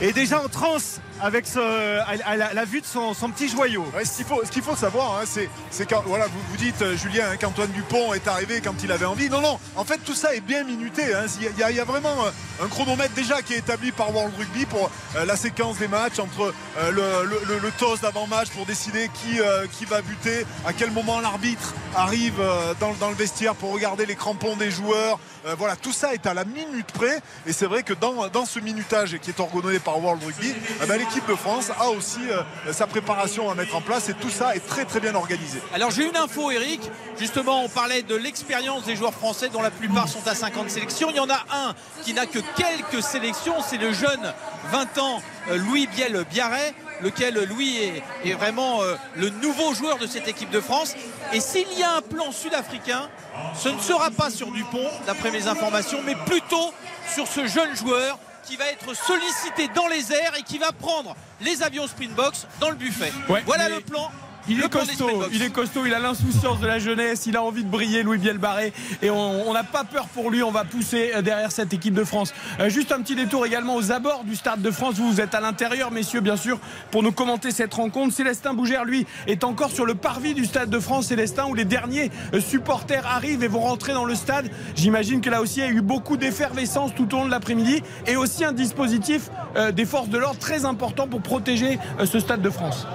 est 0.00 0.12
déjà 0.12 0.40
en 0.42 0.48
transe 0.48 1.00
avec 1.20 1.46
ce, 1.46 1.98
à, 2.00 2.14
à 2.26 2.36
la, 2.36 2.52
la 2.54 2.64
vue 2.64 2.80
de 2.80 2.86
son, 2.86 3.14
son 3.14 3.30
petit 3.30 3.48
joyau. 3.48 3.84
Ouais, 3.94 4.04
ce 4.04 4.22
qu'il 4.50 4.62
faut, 4.62 4.76
savoir, 4.76 5.18
hein, 5.20 5.24
c'est, 5.26 5.86
quand 5.86 6.02
voilà, 6.06 6.26
vous, 6.26 6.40
vous 6.50 6.56
dites, 6.56 6.80
euh, 6.82 6.96
Julien, 6.96 7.24
hein, 7.32 7.36
qu'Antoine 7.36 7.70
Dupont 7.70 8.12
est 8.14 8.26
arrivé 8.28 8.60
quand 8.62 8.74
il 8.82 8.92
avait 8.92 9.04
envie. 9.06 9.28
Non, 9.28 9.40
non, 9.40 9.58
en 9.76 9.84
fait, 9.84 9.98
tout 9.98 10.14
ça 10.14 10.34
est 10.34 10.40
bien 10.40 10.64
minuté. 10.64 11.14
hein. 11.14 11.26
Il 11.40 11.58
y, 11.58 11.62
a- 11.62 11.70
il 11.70 11.76
y 11.76 11.80
a 11.80 11.84
vraiment 11.84 12.24
euh, 12.24 12.64
un 12.64 12.68
chronomètre 12.68 13.14
déjà 13.14 13.42
qui 13.42 13.54
est 13.54 13.58
établi 13.58 13.92
par 13.92 14.14
World 14.14 14.34
Rugby 14.38 14.66
pour 14.66 14.90
euh, 15.16 15.24
la 15.24 15.36
séquence 15.36 15.78
des 15.78 15.88
matchs 15.88 16.18
entre 16.18 16.52
euh, 16.78 16.90
le, 16.90 17.28
le- 17.28 17.40
le- 17.54 17.58
le 17.58 17.70
toss 17.72 18.00
d'avant-match 18.00 18.48
pour 18.50 18.66
décider 18.66 19.10
qui, 19.14 19.40
euh, 19.40 19.66
qui 19.72 19.84
va 19.84 20.02
buter, 20.02 20.46
à 20.66 20.72
quel 20.72 20.90
moment 20.90 21.20
l'arbitre 21.20 21.74
arrive 21.96 22.40
euh, 22.40 22.74
dans, 22.80 22.92
dans 22.94 23.08
le 23.08 23.14
vestiaire 23.16 23.54
pour 23.54 23.72
regarder 23.72 24.06
les 24.06 24.14
crampons 24.16 24.56
des 24.56 24.70
joueurs. 24.70 25.18
Euh, 25.46 25.54
voilà, 25.56 25.76
tout 25.76 25.92
ça 25.92 26.14
est 26.14 26.26
à 26.26 26.34
la 26.34 26.44
minute 26.44 26.90
près. 26.92 27.20
Et 27.46 27.52
c'est 27.52 27.66
vrai 27.66 27.82
que 27.82 27.94
dans, 27.94 28.26
dans 28.28 28.44
ce 28.44 28.58
minutage 28.58 29.18
qui 29.22 29.30
est 29.30 29.40
ordonné 29.40 29.78
par 29.78 29.98
World 30.02 30.22
Rugby, 30.24 30.52
eh 30.82 30.86
ben, 30.86 30.96
l'équipe 31.08 31.28
de 31.28 31.34
France 31.34 31.70
a 31.80 31.88
aussi 31.88 32.20
euh, 32.30 32.72
sa 32.72 32.86
préparation 32.86 33.50
à 33.50 33.54
mettre 33.54 33.74
en 33.74 33.80
place 33.80 34.10
et 34.10 34.14
tout 34.14 34.28
ça 34.28 34.54
est 34.54 34.66
très 34.66 34.84
très 34.84 35.00
bien 35.00 35.14
organisé. 35.14 35.58
Alors 35.72 35.90
j'ai 35.90 36.06
une 36.06 36.16
info 36.16 36.50
Eric, 36.50 36.80
justement 37.18 37.64
on 37.64 37.68
parlait 37.68 38.02
de 38.02 38.14
l'expérience 38.14 38.84
des 38.84 38.94
joueurs 38.94 39.14
français 39.14 39.48
dont 39.48 39.62
la 39.62 39.70
plupart 39.70 40.06
sont 40.06 40.26
à 40.26 40.34
50 40.34 40.68
sélections. 40.68 41.08
Il 41.10 41.16
y 41.16 41.20
en 41.20 41.30
a 41.30 41.46
un 41.50 41.74
qui 42.04 42.12
n'a 42.12 42.26
que 42.26 42.40
quelques 42.56 43.02
sélections, 43.02 43.54
c'est 43.66 43.78
le 43.78 43.92
jeune 43.92 44.34
20 44.70 44.98
ans 44.98 45.22
euh, 45.50 45.56
Louis 45.56 45.86
Biel 45.86 46.24
Biarret 46.30 46.74
lequel 47.00 47.42
Louis 47.44 47.78
est, 48.24 48.32
vraiment 48.32 48.82
euh, 48.82 48.96
le 49.16 49.30
nouveau 49.30 49.72
joueur 49.72 49.98
de 49.98 50.06
cette 50.06 50.26
équipe 50.26 50.50
de 50.50 50.60
France. 50.60 50.94
Et 51.32 51.40
s'il 51.40 51.72
y 51.78 51.82
a 51.84 51.94
un 51.96 52.02
plan 52.02 52.32
sud-africain, 52.32 53.08
ce 53.54 53.68
ne 53.68 53.78
sera 53.78 54.10
pas 54.10 54.30
sur 54.30 54.50
Dupont, 54.50 54.90
d'après 55.06 55.30
mes 55.30 55.46
informations, 55.46 55.98
mais 56.04 56.16
plutôt 56.26 56.74
sur 57.14 57.28
ce 57.28 57.46
jeune 57.46 57.74
joueur 57.76 58.18
qui 58.48 58.56
va 58.56 58.66
être 58.66 58.94
sollicité 58.94 59.68
dans 59.74 59.88
les 59.88 60.10
airs 60.10 60.32
et 60.38 60.42
qui 60.42 60.56
va 60.56 60.72
prendre 60.72 61.14
les 61.42 61.62
avions 61.62 61.86
Springboks 61.86 62.46
dans 62.60 62.70
le 62.70 62.76
buffet. 62.76 63.12
Ouais, 63.28 63.42
voilà 63.44 63.68
mais- 63.68 63.74
le 63.76 63.80
plan. 63.82 64.10
Il 64.48 64.62
est 64.62 64.68
costaud, 64.68 65.24
il 65.32 65.42
est 65.42 65.50
costaud, 65.50 65.86
il 65.86 65.92
a 65.92 65.98
l'insouciance 65.98 66.60
de 66.60 66.66
la 66.66 66.78
jeunesse, 66.78 67.26
il 67.26 67.36
a 67.36 67.42
envie 67.42 67.64
de 67.64 67.68
briller, 67.68 68.02
Louis 68.02 68.18
Bielbarré, 68.18 68.72
et 69.02 69.10
on 69.10 69.52
n'a 69.52 69.64
pas 69.64 69.84
peur 69.84 70.06
pour 70.08 70.30
lui, 70.30 70.42
on 70.42 70.50
va 70.50 70.64
pousser 70.64 71.12
euh, 71.14 71.22
derrière 71.22 71.52
cette 71.52 71.72
équipe 71.72 71.94
de 71.94 72.04
France. 72.04 72.32
Euh, 72.60 72.68
juste 72.68 72.92
un 72.92 73.00
petit 73.00 73.14
détour 73.14 73.44
également 73.44 73.76
aux 73.76 73.92
abords 73.92 74.24
du 74.24 74.36
Stade 74.36 74.62
de 74.62 74.70
France, 74.70 74.94
vous, 74.94 75.10
vous 75.10 75.20
êtes 75.20 75.34
à 75.34 75.40
l'intérieur, 75.40 75.90
messieurs, 75.90 76.20
bien 76.20 76.36
sûr, 76.36 76.58
pour 76.90 77.02
nous 77.02 77.12
commenter 77.12 77.50
cette 77.50 77.74
rencontre. 77.74 78.14
Célestin 78.14 78.54
Bougère, 78.54 78.84
lui, 78.84 79.06
est 79.26 79.44
encore 79.44 79.70
sur 79.70 79.84
le 79.84 79.94
parvis 79.94 80.34
du 80.34 80.44
Stade 80.44 80.70
de 80.70 80.80
France, 80.80 81.06
Célestin, 81.06 81.46
où 81.46 81.54
les 81.54 81.64
derniers 81.64 82.10
euh, 82.32 82.40
supporters 82.40 83.06
arrivent 83.06 83.44
et 83.44 83.48
vont 83.48 83.60
rentrer 83.60 83.92
dans 83.92 84.04
le 84.04 84.14
stade. 84.14 84.50
J'imagine 84.74 85.20
que 85.20 85.30
là 85.30 85.40
aussi, 85.40 85.60
il 85.60 85.64
y 85.64 85.66
a 85.66 85.70
eu 85.70 85.82
beaucoup 85.82 86.16
d'effervescence 86.16 86.94
tout 86.94 87.14
au 87.14 87.18
long 87.18 87.26
de 87.26 87.30
l'après-midi, 87.30 87.82
et 88.06 88.16
aussi 88.16 88.44
un 88.44 88.52
dispositif 88.52 89.30
euh, 89.56 89.72
des 89.72 89.84
forces 89.84 90.08
de 90.08 90.18
l'ordre 90.18 90.38
très 90.38 90.64
important 90.64 91.06
pour 91.06 91.20
protéger 91.20 91.78
euh, 92.00 92.06
ce 92.06 92.18
Stade 92.18 92.42
de 92.42 92.50
France. 92.50 92.86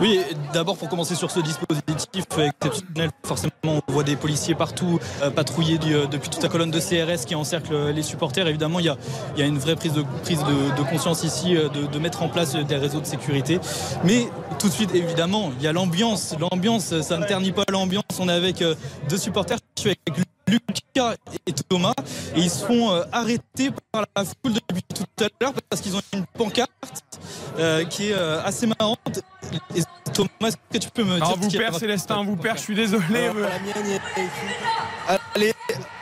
Oui, 0.00 0.20
d'abord 0.52 0.76
pour 0.76 0.88
commencer 0.88 1.14
sur 1.14 1.30
ce 1.30 1.40
dispositif 1.40 2.24
exceptionnel, 2.38 3.10
forcément 3.24 3.50
on 3.64 3.80
voit 3.88 4.02
des 4.02 4.16
policiers 4.16 4.54
partout 4.54 4.98
euh, 5.22 5.30
patrouiller 5.30 5.78
euh, 5.86 6.06
depuis 6.06 6.28
toute 6.28 6.42
la 6.42 6.48
colonne 6.48 6.70
de 6.70 6.78
CRS 6.78 7.24
qui 7.24 7.34
encercle 7.34 7.90
les 7.90 8.02
supporters. 8.02 8.46
Évidemment, 8.46 8.78
il 8.78 8.86
y 8.86 9.42
a, 9.42 9.46
une 9.46 9.58
vraie 9.58 9.74
prise 9.74 9.94
de, 9.94 10.04
prise 10.22 10.40
de, 10.40 10.82
conscience 10.82 11.24
ici 11.24 11.56
euh, 11.56 11.68
de, 11.68 11.98
mettre 11.98 12.22
en 12.22 12.28
place 12.28 12.54
des 12.54 12.76
réseaux 12.76 13.00
de 13.00 13.06
sécurité. 13.06 13.58
Mais 14.04 14.26
tout 14.58 14.68
de 14.68 14.72
suite, 14.72 14.94
évidemment, 14.94 15.50
il 15.58 15.64
y 15.64 15.68
a 15.68 15.72
l'ambiance. 15.72 16.36
L'ambiance, 16.38 17.00
ça 17.00 17.16
ne 17.16 17.24
ternit 17.24 17.52
pas 17.52 17.64
l'ambiance. 17.70 18.04
On 18.20 18.28
est 18.28 18.32
avec 18.32 18.62
euh, 18.62 18.74
deux 19.08 19.18
supporters. 19.18 19.58
Lucas 20.48 21.16
et 21.46 21.52
Thomas 21.52 21.94
et 22.36 22.40
ils 22.40 22.50
se 22.50 22.64
font 22.64 22.92
euh, 22.92 23.02
arrêter 23.10 23.70
par 23.90 24.04
la 24.14 24.24
foule 24.24 24.52
depuis 24.52 24.82
tout 24.94 25.24
à 25.24 25.28
l'heure 25.40 25.52
parce 25.68 25.82
qu'ils 25.82 25.96
ont 25.96 26.02
une 26.12 26.24
pancarte 26.24 26.70
euh, 27.58 27.84
qui 27.84 28.10
est 28.10 28.14
euh, 28.14 28.40
assez 28.44 28.66
marrante. 28.66 29.20
Et 29.74 29.82
Thomas, 30.12 30.28
est-ce 30.46 30.56
que 30.72 30.78
tu 30.78 30.90
peux 30.90 31.02
me 31.02 31.18
Non, 31.18 31.26
dire 31.26 31.36
on 31.36 31.40
vous 31.40 31.50
perd, 31.50 31.78
Célestin, 31.78 32.18
on 32.18 32.24
vous 32.24 32.36
perd, 32.36 32.58
je 32.58 32.62
suis 32.62 32.74
désolé. 32.76 33.30
Allez, 35.34 35.52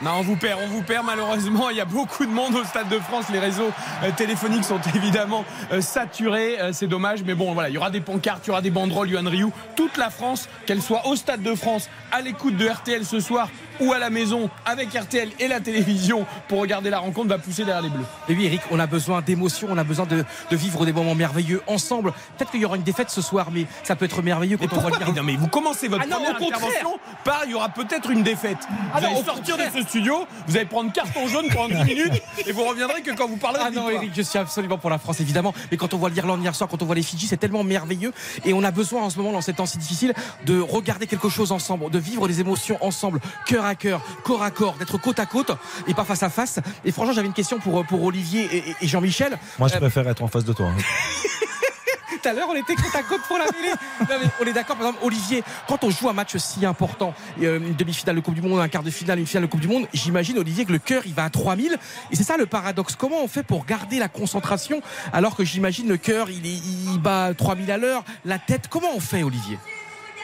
Non, 0.01 0.11
on 0.19 0.21
vous 0.21 0.35
perd, 0.35 0.59
on 0.63 0.67
vous 0.67 0.83
perd 0.83 1.05
malheureusement. 1.05 1.69
Il 1.71 1.77
y 1.77 1.81
a 1.81 1.85
beaucoup 1.85 2.25
de 2.25 2.31
monde 2.31 2.55
au 2.55 2.63
Stade 2.63 2.89
de 2.89 2.99
France. 2.99 3.25
Les 3.31 3.39
réseaux 3.39 3.71
téléphoniques 4.15 4.63
sont 4.63 4.79
évidemment 4.95 5.43
saturés. 5.79 6.57
C'est 6.71 6.87
dommage, 6.87 7.23
mais 7.23 7.33
bon, 7.33 7.53
voilà, 7.53 7.69
il 7.69 7.75
y 7.75 7.77
aura 7.77 7.89
des 7.89 8.01
pancartes, 8.01 8.45
il 8.45 8.49
y 8.49 8.51
aura 8.51 8.61
des 8.61 8.71
banderoles, 8.71 9.09
Yohan 9.09 9.29
Ryu. 9.29 9.47
Toute 9.75 9.97
la 9.97 10.09
France, 10.09 10.49
qu'elle 10.65 10.81
soit 10.81 11.07
au 11.07 11.15
Stade 11.15 11.41
de 11.43 11.55
France, 11.55 11.89
à 12.11 12.21
l'écoute 12.21 12.57
de 12.57 12.67
RTL 12.67 13.05
ce 13.05 13.19
soir 13.19 13.49
ou 13.79 13.93
à 13.93 13.99
la 13.99 14.09
maison 14.09 14.34
avec 14.65 14.93
RTL 14.93 15.29
et 15.39 15.47
la 15.47 15.59
télévision 15.59 16.25
pour 16.47 16.59
regarder 16.59 16.89
la 16.89 16.99
rencontre, 16.99 17.29
va 17.29 17.37
pousser 17.37 17.65
derrière 17.65 17.81
les 17.83 17.89
Bleus. 17.89 18.05
Et 18.29 18.33
oui, 18.35 18.45
Eric, 18.45 18.61
on 18.71 18.79
a 18.79 18.87
besoin 18.87 19.21
d'émotions, 19.21 19.67
on 19.71 19.77
a 19.77 19.83
besoin 19.83 20.05
de, 20.05 20.23
de 20.51 20.55
vivre 20.55 20.85
des 20.85 20.93
moments 20.93 21.15
merveilleux 21.15 21.61
ensemble. 21.67 22.11
Peut-être 22.37 22.51
qu'il 22.51 22.61
y 22.61 22.65
aura 22.65 22.75
une 22.75 22.83
défaite 22.83 23.09
ce 23.09 23.21
soir, 23.21 23.47
mais 23.51 23.65
ça 23.83 23.95
peut 23.95 24.05
être 24.05 24.21
merveilleux 24.21 24.57
quand 24.57 24.65
Mais 24.71 24.77
on 24.77 24.81
voit 24.81 24.89
le 24.91 25.13
non, 25.15 25.23
mais 25.23 25.35
vous 25.35 25.47
commencez 25.47 25.87
votre 25.87 26.03
Ah 26.03 26.07
non, 26.07 26.15
première 26.17 26.35
au 26.35 26.43
contraire. 26.43 26.57
intervention 26.63 26.99
par 27.23 27.41
il 27.45 27.51
y 27.51 27.53
aura 27.55 27.69
peut-être 27.69 28.09
une 28.09 28.23
défaite. 28.23 28.57
Ah 28.93 28.99
Vous 28.99 29.05
non, 29.07 29.15
allez 29.15 29.23
sortir 29.25 29.57
de 29.57 29.63
ce 29.73 29.81
studio, 29.83 30.25
vous 30.47 30.55
allez 30.57 30.65
prendre 30.65 30.91
carton 30.91 31.27
jaune 31.27 31.47
pendant 31.53 31.75
10 31.83 31.83
minutes 31.85 32.21
et 32.47 32.51
vous 32.51 32.63
reviendrez 32.63 33.01
que 33.01 33.11
quand 33.11 33.27
vous 33.27 33.37
parlerez 33.37 33.63
Ah 33.67 33.71
de 33.71 33.75
non. 33.75 33.89
Eric, 33.89 34.11
je 34.15 34.21
suis 34.21 34.39
absolument 34.39 34.77
pour 34.77 34.89
la 34.89 34.97
France, 34.97 35.19
évidemment. 35.19 35.53
Mais 35.71 35.77
quand 35.77 35.93
on 35.93 35.97
voit 35.97 36.09
l'Irlande 36.09 36.41
hier 36.41 36.55
soir, 36.55 36.69
quand 36.69 36.81
on 36.81 36.85
voit 36.85 36.95
les 36.95 37.03
Fidji, 37.03 37.27
c'est 37.27 37.37
tellement 37.37 37.63
merveilleux. 37.63 38.13
Et 38.45 38.53
on 38.53 38.63
a 38.63 38.71
besoin 38.71 39.03
en 39.03 39.09
ce 39.09 39.17
moment, 39.17 39.31
dans 39.31 39.41
ces 39.41 39.53
temps 39.53 39.65
si 39.65 39.77
difficiles, 39.77 40.13
de 40.45 40.59
regarder 40.59 41.07
quelque 41.07 41.29
chose 41.29 41.51
ensemble, 41.51 41.89
de 41.89 41.99
vivre 41.99 42.27
les 42.27 42.39
émotions 42.41 42.77
ensemble, 42.81 43.19
cœur 43.45 43.65
à 43.65 43.75
cœur, 43.75 44.01
corps 44.25 44.41
à 44.43 44.49
corps, 44.51 44.73
d'être 44.79 44.97
côte 44.97 45.19
à 45.19 45.25
côte 45.27 45.51
et 45.87 45.93
pas 45.93 46.03
face 46.03 46.23
à 46.23 46.29
face. 46.29 46.59
Et 46.83 46.91
franchement, 46.91 47.13
j'avais 47.13 47.27
une 47.27 47.33
question 47.33 47.59
pour, 47.59 47.85
pour 47.85 48.03
Olivier 48.03 48.49
et, 48.81 48.87
Jean-Michel. 48.87 49.37
Moi, 49.59 49.67
je 49.69 49.75
Euh, 49.75 49.79
préfère 49.79 50.07
être 50.09 50.23
en 50.23 50.27
face 50.27 50.43
de 50.43 50.51
toi. 50.53 50.65
hein. 50.67 50.75
Tout 52.23 52.29
à 52.29 52.33
l'heure, 52.33 52.47
on 52.49 52.55
était 52.55 52.73
côte 52.73 52.95
à 52.95 53.03
côte 53.03 53.21
pour 53.27 53.37
la 53.37 53.45
mêlée. 53.45 53.73
Non, 54.09 54.15
mais 54.19 54.29
on 54.41 54.45
est 54.45 54.53
d'accord, 54.53 54.75
par 54.77 54.87
exemple, 54.87 55.05
Olivier, 55.05 55.43
quand 55.67 55.83
on 55.83 55.91
joue 55.91 56.09
un 56.09 56.13
match 56.13 56.35
si 56.37 56.65
important, 56.65 57.13
euh, 57.43 57.59
une 57.59 57.75
demi-finale 57.75 58.15
de 58.15 58.21
Coupe 58.21 58.33
du 58.33 58.41
Monde, 58.41 58.59
un 58.59 58.67
quart 58.67 58.81
de 58.81 58.89
finale, 58.89 59.19
une 59.19 59.27
finale 59.27 59.43
de 59.43 59.51
Coupe 59.51 59.59
du 59.59 59.67
Monde, 59.67 59.85
j'imagine, 59.93 60.39
Olivier, 60.39 60.65
que 60.65 60.71
le 60.71 60.79
cœur, 60.79 61.03
il 61.05 61.13
va 61.13 61.25
à 61.25 61.29
3000. 61.29 61.77
Et 62.09 62.15
c'est 62.15 62.23
ça 62.23 62.35
le 62.37 62.47
paradoxe. 62.47 62.95
Comment 62.97 63.21
on 63.23 63.27
fait 63.27 63.43
pour 63.43 63.65
garder 63.65 63.99
la 63.99 64.07
concentration 64.07 64.81
alors 65.13 65.35
que 65.35 65.43
j'imagine 65.43 65.87
le 65.87 65.97
cœur, 65.97 66.31
il, 66.31 66.43
il 66.47 66.97
bat 66.99 67.25
à 67.25 67.33
3000 67.35 67.69
à 67.69 67.77
l'heure, 67.77 68.03
la 68.23 68.39
tête, 68.39 68.69
comment 68.71 68.89
on 68.95 68.99
fait, 68.99 69.21
Olivier? 69.21 69.59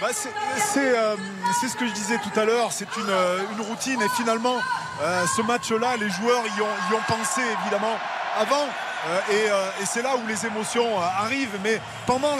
Bah, 0.01 0.08
euh, 0.08 1.15
c'est 1.60 1.67
ce 1.67 1.77
que 1.77 1.86
je 1.86 1.93
disais 1.93 2.17
tout 2.17 2.39
à 2.39 2.43
l'heure, 2.43 2.72
c'est 2.72 2.88
une, 2.98 3.08
euh, 3.08 3.38
routine 3.70 4.01
et 4.01 4.10
finalement 4.10 4.55
euh, 5.03 5.25
ce 5.36 5.43
match-là, 5.43 5.96
les 5.98 6.10
joueurs 6.10 6.41
y 6.58 6.62
ont, 6.62 6.91
y 6.91 6.93
ont 6.96 7.03
pensé 7.08 7.41
évidemment 7.62 8.00
avant. 8.36 8.67
Euh, 9.08 9.20
et 9.31 9.50
euh, 9.50 9.81
et 9.81 9.86
c'est 9.86 10.01
là 10.01 10.15
où 10.15 10.27
les 10.27 10.46
émotions 10.46 10.86
euh, 10.86 11.24
arrivent. 11.24 11.58
Mais 11.63 11.79
pendant 12.05 12.36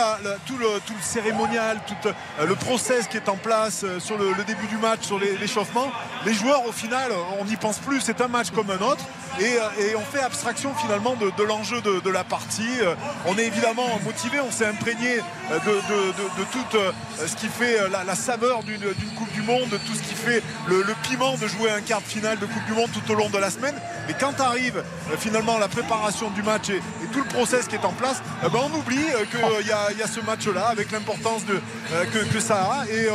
tout, 0.46 0.58
le, 0.58 0.68
cérémonial, 1.02 1.80
tout 1.88 2.10
le 2.46 2.56
process 2.56 3.08
qui 3.08 3.18
est 3.18 3.30
en 3.30 3.38
place 3.38 3.86
sur 4.00 4.18
le, 4.18 4.44
début 4.44 4.68
du 4.68 4.78
match, 4.78 5.02
sur 5.02 5.20
l'échauffement, 5.20 5.92
les 6.26 6.34
joueurs 6.34 6.68
au 6.68 6.72
final, 6.72 7.12
on 7.40 7.46
n'y 7.46 7.56
pense 7.56 7.80
plus. 7.80 8.02
C'est 8.02 8.22
un 8.22 8.28
match 8.28 8.52
comme 8.52 8.70
un 8.70 8.82
autre. 8.82 9.04
Et, 9.40 9.58
on 9.96 10.02
fait 10.02 10.22
abstraction 10.22 10.74
finalement 10.76 11.16
de, 11.16 11.44
l'enjeu 11.44 11.82
de, 11.82 12.10
la 12.10 12.24
partie. 12.24 12.80
On 13.26 13.38
est 13.38 13.46
évidemment 13.46 13.88
motivé, 14.04 14.40
on 14.40 14.52
s'est 14.52 14.66
imprégné 14.66 15.18
de, 15.18 16.44
tout 16.52 16.78
ce 17.26 17.36
qui 17.36 17.48
fait 17.48 17.78
la, 17.90 18.16
saveur 18.16 18.64
d'une 18.64 18.94
Coupe 19.16 19.32
du 19.32 19.42
Monde, 19.42 19.70
de 19.70 19.78
tout 19.78 19.94
ce 19.94 20.02
qui 20.02 20.16
fait 20.16 20.44
le, 20.68 20.84
le 20.84 20.94
piment 21.04 21.38
de 21.38 21.48
jouer 21.48 21.72
un 21.72 21.82
quart 21.82 22.02
de 22.02 22.08
finale 22.08 22.40
de 22.40 22.46
Coupe 22.46 22.66
du 22.66 22.74
Monde 22.74 22.90
tout 22.94 23.12
au 23.12 23.16
long 23.16 23.30
de 23.30 23.38
la 23.38 23.50
semaine. 23.50 23.76
Mais 24.08 24.16
quand 24.20 24.40
arrive 24.40 24.84
finalement 25.18 25.58
la 25.58 25.68
préparation 25.68 26.30
du 26.32 26.44
match 26.44 26.51
et, 26.70 26.76
et 26.78 27.08
tout 27.12 27.20
le 27.20 27.26
process 27.26 27.68
qui 27.68 27.76
est 27.76 27.86
en 27.86 27.92
place, 27.92 28.22
eh 28.46 28.50
ben, 28.50 28.60
on 28.72 28.78
oublie 28.78 28.96
qu'il 29.30 29.68
y, 29.68 29.72
a- 29.72 29.92
il 29.92 29.98
y 29.98 30.02
a 30.04 30.08
ce 30.08 30.20
match-là 30.22 30.68
avec 30.68 30.92
l'importance 30.92 31.46
de, 31.46 31.54
euh, 31.94 32.06
que, 32.06 32.20
que 32.34 32.40
ça 32.40 32.56
a. 32.64 32.86
Et 32.88 33.08
euh, 33.08 33.12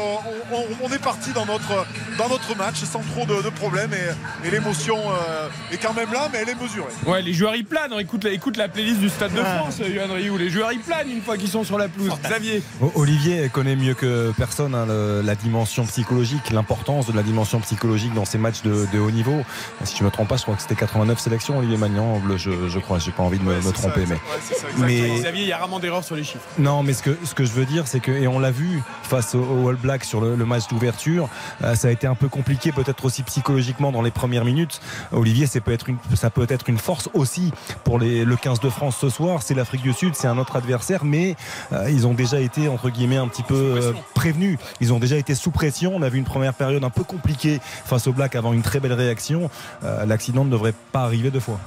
on, 0.53 0.57
on- 0.57 0.67
on 0.85 0.93
est 0.93 0.99
parti 1.03 1.33
dans 1.33 1.47
notre, 1.47 1.87
dans 2.19 2.29
notre 2.29 2.57
match 2.57 2.77
sans 2.85 3.01
trop 3.01 3.25
de, 3.27 3.43
de 3.43 3.49
problèmes. 3.51 3.91
Et, 3.95 4.47
et 4.49 4.51
l'émotion 4.51 4.97
euh, 4.99 5.49
est 5.73 5.79
quand 5.79 5.95
même 5.95 6.13
là, 6.13 6.29
mais 6.33 6.39
elle 6.43 6.49
est 6.51 6.61
mesurée. 6.61 6.87
Ouais, 7.07 7.23
les 7.23 7.33
joueurs 7.33 7.57
y 7.57 7.63
planent. 7.63 7.93
Écoute 7.99 8.25
la, 8.25 8.31
écoute 8.31 8.57
la 8.57 8.69
playlist 8.69 9.01
du 9.01 9.09
Stade 9.09 9.33
de. 9.33 9.43
France, 9.43 9.79
Yohan 9.79 10.13
Ryu. 10.15 10.39
Les 10.39 10.51
joueurs 10.51 10.73
y 10.73 10.79
planent 10.79 11.11
une 11.11 11.23
fois 11.23 11.37
qu'ils 11.37 11.49
sont 11.51 11.65
sur 11.65 11.79
la 11.79 11.89
pelouse. 11.89 12.11
Xavier. 12.25 12.63
Olivier 12.95 13.49
connaît 13.49 13.77
mieux 13.77 13.95
que 13.95 14.33
personne 14.37 14.75
hein, 14.75 14.87
le- 14.87 15.23
la 15.23 15.35
dimension 15.35 15.85
psychologique, 15.87 16.51
l'importance 16.51 17.07
de 17.07 17.13
la 17.13 17.23
dimension 17.23 17.61
psychologique 17.61 18.15
dans 18.15 18.25
ces 18.25 18.39
matchs 18.39 18.63
de, 18.63 18.87
de 18.93 18.99
haut 18.99 19.11
niveau. 19.11 19.43
Si 19.85 19.97
je 19.97 20.05
me 20.05 20.11
trompe 20.11 20.29
pas, 20.29 20.37
je 20.37 20.43
crois 20.43 20.55
que 20.57 20.63
c'était 20.63 20.75
89 20.75 21.19
sélections, 21.19 21.59
Olivier 21.59 21.77
Magnan, 21.77 22.19
bleu, 22.19 22.37
je, 22.37 22.69
je 22.69 22.79
crois. 22.79 22.99
J'ai 22.99 23.11
pas 23.13 23.23
envie 23.27 23.39
de 23.39 23.45
me, 23.45 23.51
Ouais, 23.51 23.57
me 23.57 23.63
c'est 23.63 23.73
tromper, 23.73 24.07
ça, 24.07 24.07
mais. 24.09 24.15
ouais, 24.15 24.21
c'est 24.43 24.55
ça, 24.55 24.67
mais-. 24.79 25.19
Xavier, 25.21 25.43
il 25.43 25.49
y 25.49 25.53
a 25.53 25.59
rarement 25.59 25.79
d'erreurs 25.79 26.05
sur 26.05 26.17
les 26.17 26.25
chiffres. 26.25 26.45
Non, 26.59 26.83
mais 26.83 26.93
ce 26.93 27.03
que, 27.03 27.17
ce 27.25 27.35
que 27.35 27.45
je 27.45 27.53
veux 27.53 27.65
dire, 27.67 27.87
c'est 27.87 28.01
que, 28.01 28.11
et 28.13 28.27
on 28.29 28.39
l'a 28.39 28.51
vu 28.51 28.83
face 29.03 29.35
au, 29.35 29.43
au 29.43 29.69
All 29.69 29.77
Black 29.77 30.05
sur 30.05 30.21
le, 30.21 30.35
le 30.37 30.45
match 30.45 30.69
d'ouverture, 30.69 31.29
euh, 31.65 31.75
ça 31.75 31.89
a 31.89 31.91
été 31.91 32.07
un 32.07 32.15
peu 32.15 32.29
compliqué, 32.29 32.73
peut-être 32.73 33.05
aussi 33.05 33.23
psychologiquement 33.23 33.93
dans 33.93 34.03
les 34.03 34.11
premières 34.11 34.45
minutes. 34.45 34.81
Olivier, 35.13 35.47
c'est 35.47 35.61
peut 35.61 35.73
être 35.73 35.89
une, 35.89 35.99
ça 36.15 36.31
peut 36.31 36.47
être 36.49 36.69
une 36.69 36.79
force 36.79 37.09
aussi 37.15 37.53
pour 37.85 37.99
les, 37.99 38.25
le 38.25 38.37
15 38.37 38.61
de 38.61 38.71
France 38.71 38.97
ce 39.01 39.09
soir. 39.09 39.43
C'est 39.43 39.55
l'Afrique 39.55 39.83
du 39.83 39.93
Sud, 39.93 40.15
c'est 40.15 40.29
un 40.29 40.39
autre 40.39 40.57
adversaire, 40.57 41.05
mais 41.05 41.37
euh, 41.73 41.91
ils 41.91 42.07
ont 42.07 42.15
déjà 42.15 42.41
été, 42.41 42.69
entre 42.69 42.91
guillemets, 42.91 43.17
un 43.17 43.29
petit 43.29 43.43
peu 43.43 43.55
euh, 43.55 43.93
prévenus. 44.15 44.59
Ils 44.81 44.93
ont 44.93 44.99
déjà 44.99 45.17
été 45.17 45.35
sous 45.35 45.51
pression. 45.51 45.93
On 45.95 46.03
a 46.03 46.09
vu 46.09 46.19
une 46.19 46.25
première 46.25 46.55
période 46.55 46.85
un 46.85 46.91
peu 46.91 47.05
compliquée 47.05 47.61
face 47.85 48.07
au 48.07 48.13
Black 48.13 48.35
avant 48.37 48.53
une 48.53 48.63
très 48.63 48.81
belle 48.81 48.93
réaction. 48.93 49.51
Euh, 49.85 50.05
L'accident 50.07 50.45
ne 50.45 50.51
devrait 50.51 50.75
pas 50.93 51.03
arriver 51.03 51.31
deux 51.31 51.41
fois. 51.41 51.59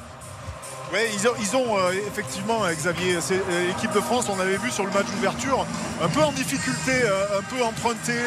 Oui, 0.91 1.01
ils 1.39 1.55
ont, 1.55 1.77
euh, 1.77 1.91
effectivement, 2.08 2.63
euh, 2.63 2.74
Xavier, 2.74 3.17
c'est 3.22 3.36
euh, 3.36 3.67
l'équipe 3.67 3.91
de 3.91 4.01
France, 4.01 4.25
on 4.27 4.39
avait 4.39 4.58
vu 4.58 4.72
sur 4.72 4.86
le 4.86 4.91
match 4.91 5.05
d'ouverture, 5.13 5.67
un 6.01 6.08
peu 6.08 6.22
en 6.22 6.31
difficulté, 6.31 6.93
un 7.38 7.43
peu 7.43 7.63
empruntée, 7.63 8.24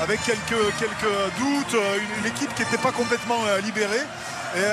avec 0.00 0.22
quelques, 0.22 0.76
quelques 0.78 1.12
doutes, 1.38 1.76
une, 2.20 2.26
équipe 2.26 2.54
qui 2.54 2.62
n'était 2.62 2.78
pas 2.78 2.92
complètement 2.92 3.38
libérée. 3.64 4.04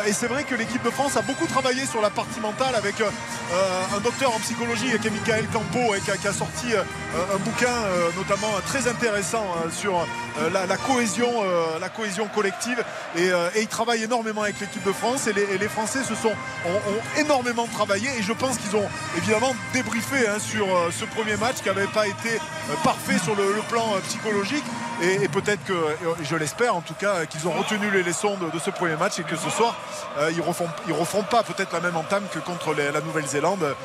Et, 0.08 0.14
c'est 0.14 0.28
vrai 0.28 0.44
que 0.44 0.56
l'équipe 0.56 0.84
de 0.84 0.90
France 0.90 1.18
a 1.18 1.22
beaucoup 1.22 1.46
travaillé 1.48 1.86
sur 1.86 2.02
la 2.02 2.10
partie 2.10 2.40
mentale 2.40 2.76
avec 2.76 2.96
un 3.02 4.00
docteur 4.00 4.34
en 4.34 4.40
psychologie 4.40 4.88
qui 5.00 5.08
est 5.08 5.12
Michael 5.12 5.48
Campo 5.48 5.96
et 5.96 6.00
qui 6.00 6.28
a, 6.28 6.34
sorti 6.34 6.68
un 6.76 7.38
bouquin 7.38 7.74
notamment 8.18 8.52
très 8.66 8.88
intéressant 8.88 9.46
sur 9.72 10.06
la, 10.52 10.78
cohésion, 10.78 11.32
la 11.80 11.90
cohésion 11.90 12.28
collective. 12.28 12.84
Et, 13.18 13.30
il 13.60 13.68
travaille 13.68 14.04
énormément 14.04 14.44
avec 14.44 14.60
l'équipe 14.60 14.84
de 14.84 14.94
France 14.94 15.28
et 15.28 15.34
les, 15.34 15.68
Français 15.68 16.04
se 16.04 16.16
sont, 16.16 16.34
ont, 16.66 16.92
ont 16.92 17.02
énormément 17.24 17.68
travaillé 17.68 18.10
et 18.18 18.22
je 18.22 18.34
pense 18.34 18.58
qu'ils 18.58 18.76
ont 18.76 18.88
évidemment 19.18 19.56
débriefé 19.74 20.28
hein, 20.28 20.40
sur 20.40 20.66
euh, 20.66 20.90
ce 20.92 21.06
premier 21.06 21.38
match 21.38 21.58
qui 21.58 21.68
n'avait 21.68 21.88
pas 21.88 22.08
été 22.08 22.30
euh, 22.30 22.76
parfait 22.84 23.18
sur 23.18 23.36
le, 23.36 23.44
plan 23.70 23.94
euh, 23.94 24.00
psychologique 24.08 24.64
et, 25.02 25.28
peut-être 25.28 25.64
que, 25.66 25.74
je 26.24 26.36
l'espère 26.36 26.76
en 26.76 26.82
tout 26.82 26.94
cas, 26.94 27.26
qu'ils 27.26 27.48
ont 27.48 27.52
retenu 27.52 27.90
les 27.92 28.04
leçons 28.04 28.38
de, 28.38 28.60
ce 28.60 28.70
premier 28.70 28.96
match 28.96 29.20
et 29.20 29.24
que 29.24 29.36
ce 29.36 29.50
soir 29.50 29.76
ils 30.30 30.38
ne 30.38 30.42
refont, 30.42 30.68
ils 30.88 30.94
referont 30.94 31.24
pas 31.24 31.44
peut-être 31.44 31.74
la 31.74 31.82
même 31.82 31.96
entame 31.98 32.24
que 32.32 32.40
contre 32.40 32.74
la 32.74 33.02
Nouvelle-Zélande 33.02 33.76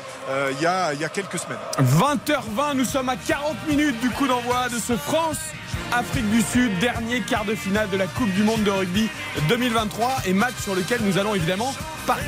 il 0.51 0.61
y, 0.61 0.65
a, 0.65 0.93
y 0.93 1.03
a 1.03 1.09
quelques 1.09 1.39
semaines. 1.39 1.57
20h20, 1.79 2.75
nous 2.75 2.85
sommes 2.85 3.09
à 3.09 3.15
40 3.17 3.55
minutes 3.67 3.99
du 3.99 4.09
coup 4.11 4.27
d'envoi 4.27 4.69
de 4.69 4.77
ce 4.77 4.95
France-Afrique 4.95 6.29
du 6.29 6.41
Sud, 6.41 6.77
dernier 6.79 7.21
quart 7.21 7.45
de 7.45 7.55
finale 7.55 7.89
de 7.89 7.97
la 7.97 8.07
Coupe 8.07 8.31
du 8.31 8.43
Monde 8.43 8.63
de 8.63 8.71
rugby 8.71 9.09
2023 9.49 10.17
et 10.25 10.33
match 10.33 10.55
sur 10.61 10.75
lequel 10.75 11.01
nous 11.01 11.17
allons 11.17 11.35
évidemment 11.35 11.73
parier. 12.05 12.23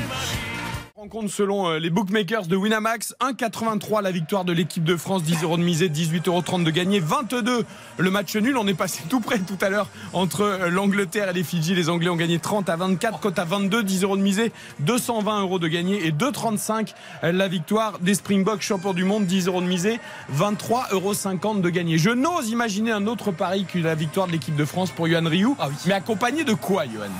Rencontre 1.02 1.32
selon 1.32 1.68
euh, 1.68 1.78
les 1.80 1.90
bookmakers 1.90 2.46
de 2.46 2.54
Winamax. 2.54 3.16
1,83 3.20 4.02
la 4.02 4.12
victoire 4.12 4.44
de 4.44 4.52
l'équipe 4.52 4.84
de 4.84 4.96
France. 4.96 5.24
10 5.24 5.42
euros 5.42 5.56
de 5.56 5.64
misée 5.64 5.88
18,30 5.88 6.28
euros 6.28 6.58
de 6.62 6.70
gagné 6.70 7.00
22 7.00 7.64
le 7.98 8.10
match 8.12 8.36
nul. 8.36 8.56
On 8.56 8.68
est 8.68 8.74
passé 8.74 9.02
tout 9.08 9.18
près 9.18 9.40
tout 9.40 9.58
à 9.62 9.68
l'heure 9.68 9.88
entre 10.12 10.42
euh, 10.42 10.70
l'Angleterre 10.70 11.28
et 11.28 11.32
les 11.32 11.42
Fidji. 11.42 11.74
Les 11.74 11.88
Anglais 11.88 12.08
ont 12.08 12.14
gagné 12.14 12.38
30 12.38 12.68
à 12.68 12.76
24 12.76 13.18
cote 13.18 13.36
à 13.40 13.44
22 13.44 13.82
10 13.82 14.04
euros 14.04 14.16
de 14.16 14.22
misée 14.22 14.52
220 14.78 15.40
euros 15.40 15.58
de 15.58 15.66
gagné 15.66 16.06
et 16.06 16.12
2,35 16.12 16.94
euh, 17.24 17.32
la 17.32 17.48
victoire 17.48 17.98
des 17.98 18.14
Springboks 18.14 18.62
champions 18.62 18.92
du 18.92 19.02
monde. 19.02 19.26
10 19.26 19.48
euros 19.48 19.60
de 19.60 19.66
misée 19.66 19.98
23,50 20.32 20.92
euros 20.92 21.54
de 21.56 21.68
gagné. 21.68 21.98
Je 21.98 22.10
n'ose 22.10 22.50
imaginer 22.50 22.92
un 22.92 23.08
autre 23.08 23.32
pari 23.32 23.64
que 23.64 23.80
la 23.80 23.96
victoire 23.96 24.28
de 24.28 24.32
l'équipe 24.32 24.54
de 24.54 24.64
France 24.64 24.92
pour 24.92 25.08
Yohan 25.08 25.28
Ryu 25.28 25.48
mais 25.84 25.94
accompagné 25.94 26.44
de 26.44 26.54
quoi 26.54 26.86
Yohan 26.86 27.10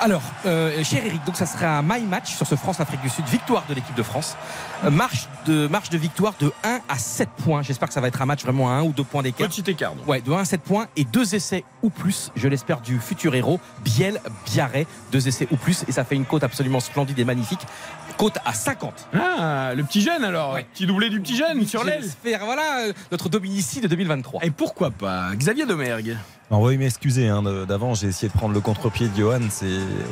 Alors, 0.00 0.22
euh, 0.44 0.84
cher 0.84 1.04
Eric, 1.04 1.24
donc 1.24 1.36
ça 1.36 1.46
sera 1.46 1.78
un 1.78 1.82
my 1.82 2.02
match 2.02 2.34
sur 2.34 2.46
ce 2.46 2.54
France-Afrique 2.54 3.00
du 3.00 3.08
Sud, 3.08 3.24
victoire 3.26 3.64
de 3.68 3.74
l'équipe 3.74 3.94
de 3.94 4.02
France. 4.02 4.36
Euh, 4.84 4.90
marche, 4.90 5.26
de, 5.46 5.66
marche 5.68 5.88
de 5.90 5.96
victoire 5.96 6.34
de 6.38 6.52
1 6.64 6.80
à 6.88 6.98
7 6.98 7.28
points. 7.30 7.62
J'espère 7.62 7.88
que 7.88 7.94
ça 7.94 8.00
va 8.00 8.08
être 8.08 8.20
un 8.20 8.26
match 8.26 8.42
vraiment 8.42 8.68
à 8.68 8.74
1 8.74 8.82
ou 8.82 8.92
2 8.92 9.04
points 9.04 9.22
d'écart. 9.22 9.48
Petit 9.48 9.68
écart. 9.70 9.94
donc. 9.94 10.06
Ouais, 10.06 10.20
de 10.20 10.30
1 10.30 10.38
à 10.38 10.44
7 10.44 10.60
points 10.60 10.86
et 10.96 11.04
deux 11.04 11.34
essais 11.34 11.64
ou 11.82 11.90
plus, 11.90 12.30
je 12.36 12.46
l'espère, 12.46 12.80
du 12.80 12.98
futur 12.98 13.34
héros, 13.34 13.58
Biel 13.84 14.20
Biarret. 14.44 14.86
Deux 15.12 15.28
essais 15.28 15.48
ou 15.50 15.56
plus, 15.56 15.84
et 15.88 15.92
ça 15.92 16.04
fait 16.04 16.14
une 16.14 16.26
côte 16.26 16.44
absolument 16.44 16.80
splendide 16.80 17.18
et 17.18 17.24
magnifique. 17.24 17.60
Côte 18.18 18.38
à 18.44 18.52
50. 18.52 19.08
Ah, 19.14 19.72
le 19.74 19.82
petit 19.82 20.00
jeune 20.02 20.24
alors. 20.24 20.54
Ouais. 20.54 20.66
Petit 20.72 20.86
doublé 20.86 21.10
du 21.10 21.20
petit 21.20 21.36
jeune 21.36 21.66
sur 21.66 21.84
l'aile. 21.84 22.04
Voilà, 22.44 22.80
euh, 22.80 22.92
notre 23.10 23.28
Dominici 23.28 23.80
de 23.80 23.88
2023. 23.88 24.44
Et 24.44 24.50
pourquoi 24.50 24.90
pas? 24.90 25.34
Xavier 25.34 25.66
Domergue. 25.66 26.16
On 26.50 26.64
va 26.64 26.76
m'excuser 26.76 27.26
hein, 27.26 27.42
d'avant, 27.66 27.94
j'ai 27.94 28.06
essayé 28.06 28.28
de 28.28 28.32
prendre 28.32 28.54
le 28.54 28.60
contre-pied 28.60 29.08
de 29.08 29.16
Johan. 29.16 29.40
C'est 29.50 29.66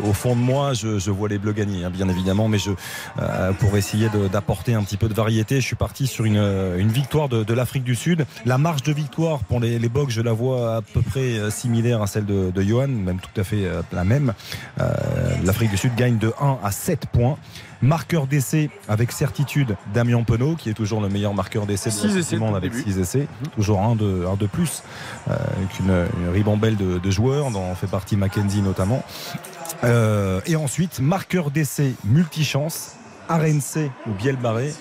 au 0.04 0.12
fond 0.12 0.34
de 0.34 0.40
moi, 0.40 0.72
je, 0.72 0.98
je 0.98 1.12
vois 1.12 1.28
les 1.28 1.38
Bleus 1.38 1.52
gagner, 1.52 1.84
hein, 1.84 1.90
bien 1.90 2.08
évidemment, 2.08 2.48
mais 2.48 2.58
je, 2.58 2.72
euh, 3.20 3.52
pour 3.52 3.76
essayer 3.76 4.08
d'apporter 4.32 4.74
un 4.74 4.82
petit 4.82 4.96
peu 4.96 5.08
de 5.08 5.14
variété, 5.14 5.60
je 5.60 5.66
suis 5.66 5.76
parti 5.76 6.08
sur 6.08 6.24
une, 6.24 6.36
euh, 6.36 6.78
une 6.78 6.88
victoire 6.88 7.28
de, 7.28 7.44
de 7.44 7.54
l'Afrique 7.54 7.84
du 7.84 7.94
Sud. 7.94 8.26
La 8.46 8.58
marge 8.58 8.82
de 8.82 8.92
victoire 8.92 9.38
pour 9.44 9.60
les, 9.60 9.78
les 9.78 9.90
je 10.08 10.20
la 10.22 10.32
vois 10.32 10.76
à 10.76 10.82
peu 10.82 11.02
près 11.02 11.38
euh, 11.38 11.50
similaire 11.50 12.02
à 12.02 12.08
celle 12.08 12.26
de, 12.26 12.50
de 12.50 12.62
Johan, 12.62 12.88
même 12.88 13.18
tout 13.18 13.40
à 13.40 13.44
fait 13.44 13.64
euh, 13.64 13.82
la 13.92 14.02
même. 14.02 14.34
Euh, 14.80 14.92
L'Afrique 15.44 15.70
du 15.70 15.76
Sud 15.76 15.94
gagne 15.94 16.18
de 16.18 16.32
1 16.40 16.58
à 16.64 16.72
7 16.72 17.06
points. 17.12 17.36
Marqueur 17.84 18.26
d'essai 18.26 18.70
avec 18.88 19.12
certitude 19.12 19.76
Damien 19.92 20.22
Penaud 20.22 20.56
qui 20.56 20.70
est 20.70 20.74
toujours 20.74 21.02
le 21.02 21.10
meilleur 21.10 21.34
marqueur 21.34 21.66
d'essai 21.66 21.90
de 21.90 22.38
monde 22.38 22.56
avec 22.56 22.72
le 22.72 22.78
début. 22.78 22.90
6 22.92 22.98
essais. 22.98 23.26
Toujours 23.54 23.82
un 23.82 23.94
de, 23.94 24.24
un 24.26 24.36
de 24.36 24.46
plus 24.46 24.82
euh, 25.28 25.34
avec 25.34 25.80
une, 25.80 26.32
ribambelle 26.32 26.76
de, 26.76 26.98
de 26.98 27.10
joueurs 27.10 27.50
dont 27.50 27.74
fait 27.74 27.86
partie 27.86 28.16
Mackenzie 28.16 28.62
notamment. 28.62 29.04
Euh, 29.84 30.40
et 30.46 30.56
ensuite, 30.56 31.00
marqueur 31.00 31.50
d'essai 31.50 31.92
multichance, 32.04 32.96
RNC 33.28 33.90
ou 34.06 34.12
Biel 34.12 34.36
Barré. 34.36 34.72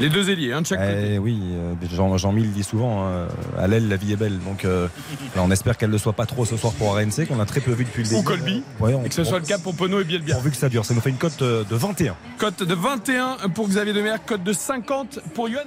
Les 0.00 0.08
deux 0.08 0.28
ailiers, 0.30 0.52
hein, 0.52 0.62
de 0.62 0.66
chaque 0.66 0.80
côté. 0.80 1.12
Eh 1.14 1.18
oui, 1.18 1.38
euh, 1.52 1.74
Jean, 1.94 2.16
Jean 2.18 2.32
Mille 2.32 2.50
dit 2.52 2.64
souvent, 2.64 3.06
hein, 3.06 3.28
à 3.58 3.66
l'aile 3.68 3.88
la 3.88 3.96
vie 3.96 4.12
est 4.12 4.16
belle. 4.16 4.38
Donc 4.40 4.64
euh, 4.64 4.88
on 5.36 5.50
espère 5.50 5.76
qu'elle 5.76 5.90
ne 5.90 5.98
soit 5.98 6.12
pas 6.14 6.26
trop 6.26 6.44
ce 6.44 6.56
soir 6.56 6.72
pour 6.74 6.94
RNC, 6.94 7.26
qu'on 7.28 7.38
a 7.40 7.46
très 7.46 7.60
peu 7.60 7.72
vu 7.72 7.84
depuis 7.84 8.02
le 8.02 8.08
début. 8.08 8.20
Ou 8.20 8.24
Colby. 8.24 8.62
Ouais, 8.80 8.94
on- 8.94 9.04
Et 9.04 9.08
que 9.08 9.14
ce 9.14 9.24
soit 9.24 9.38
le 9.38 9.44
cas 9.46 9.58
pour 9.58 9.74
Penaud 9.76 10.00
et 10.00 10.04
Bielbiar. 10.04 10.38
Pourvu 10.38 10.50
que 10.50 10.56
ça 10.56 10.68
dure, 10.68 10.84
ça 10.84 10.94
nous 10.94 11.00
fait 11.00 11.10
une 11.10 11.16
cote 11.16 11.40
euh, 11.42 11.62
de 11.64 11.76
21. 11.76 12.16
Cote 12.38 12.62
de 12.64 12.74
21 12.74 13.36
pour 13.54 13.68
Xavier 13.68 13.92
Demergue, 13.92 14.20
cote 14.26 14.42
de 14.42 14.52
50 14.52 15.20
pour 15.34 15.48
Yohan 15.48 15.60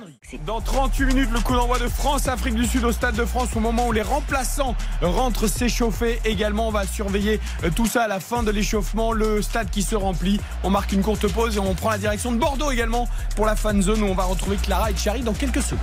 Dans 0.45 0.59
38 0.59 1.05
minutes, 1.05 1.29
le 1.31 1.39
coup 1.39 1.53
d'envoi 1.53 1.77
de 1.77 1.87
France-Afrique 1.87 2.55
du 2.55 2.65
Sud 2.65 2.83
au 2.83 2.91
Stade 2.91 3.15
de 3.15 3.25
France, 3.25 3.49
au 3.55 3.59
moment 3.59 3.87
où 3.87 3.91
les 3.91 4.01
remplaçants 4.01 4.75
rentrent 5.01 5.47
s'échauffer. 5.47 6.19
Également, 6.25 6.69
on 6.69 6.71
va 6.71 6.87
surveiller 6.87 7.39
euh, 7.63 7.69
tout 7.73 7.85
ça 7.85 8.03
à 8.03 8.07
la 8.07 8.19
fin 8.19 8.41
de 8.41 8.49
l'échauffement, 8.51 9.11
le 9.11 9.41
stade 9.41 9.69
qui 9.69 9.83
se 9.83 9.95
remplit. 9.95 10.39
On 10.63 10.69
marque 10.69 10.91
une 10.91 11.03
courte 11.03 11.27
pause 11.31 11.57
et 11.57 11.59
on 11.59 11.75
prend 11.75 11.91
la 11.91 11.97
direction 11.97 12.31
de 12.31 12.37
Bordeaux 12.37 12.71
également 12.71 13.07
pour 13.35 13.45
la 13.45 13.55
fan 13.55 13.81
zone 13.81 14.01
où 14.03 14.07
on 14.07 14.15
va 14.15 14.23
retrouver 14.23 14.57
Clara 14.57 14.89
et 14.91 14.95
Chari 14.95 15.21
dans 15.21 15.33
quelques 15.33 15.61
secondes. 15.61 15.79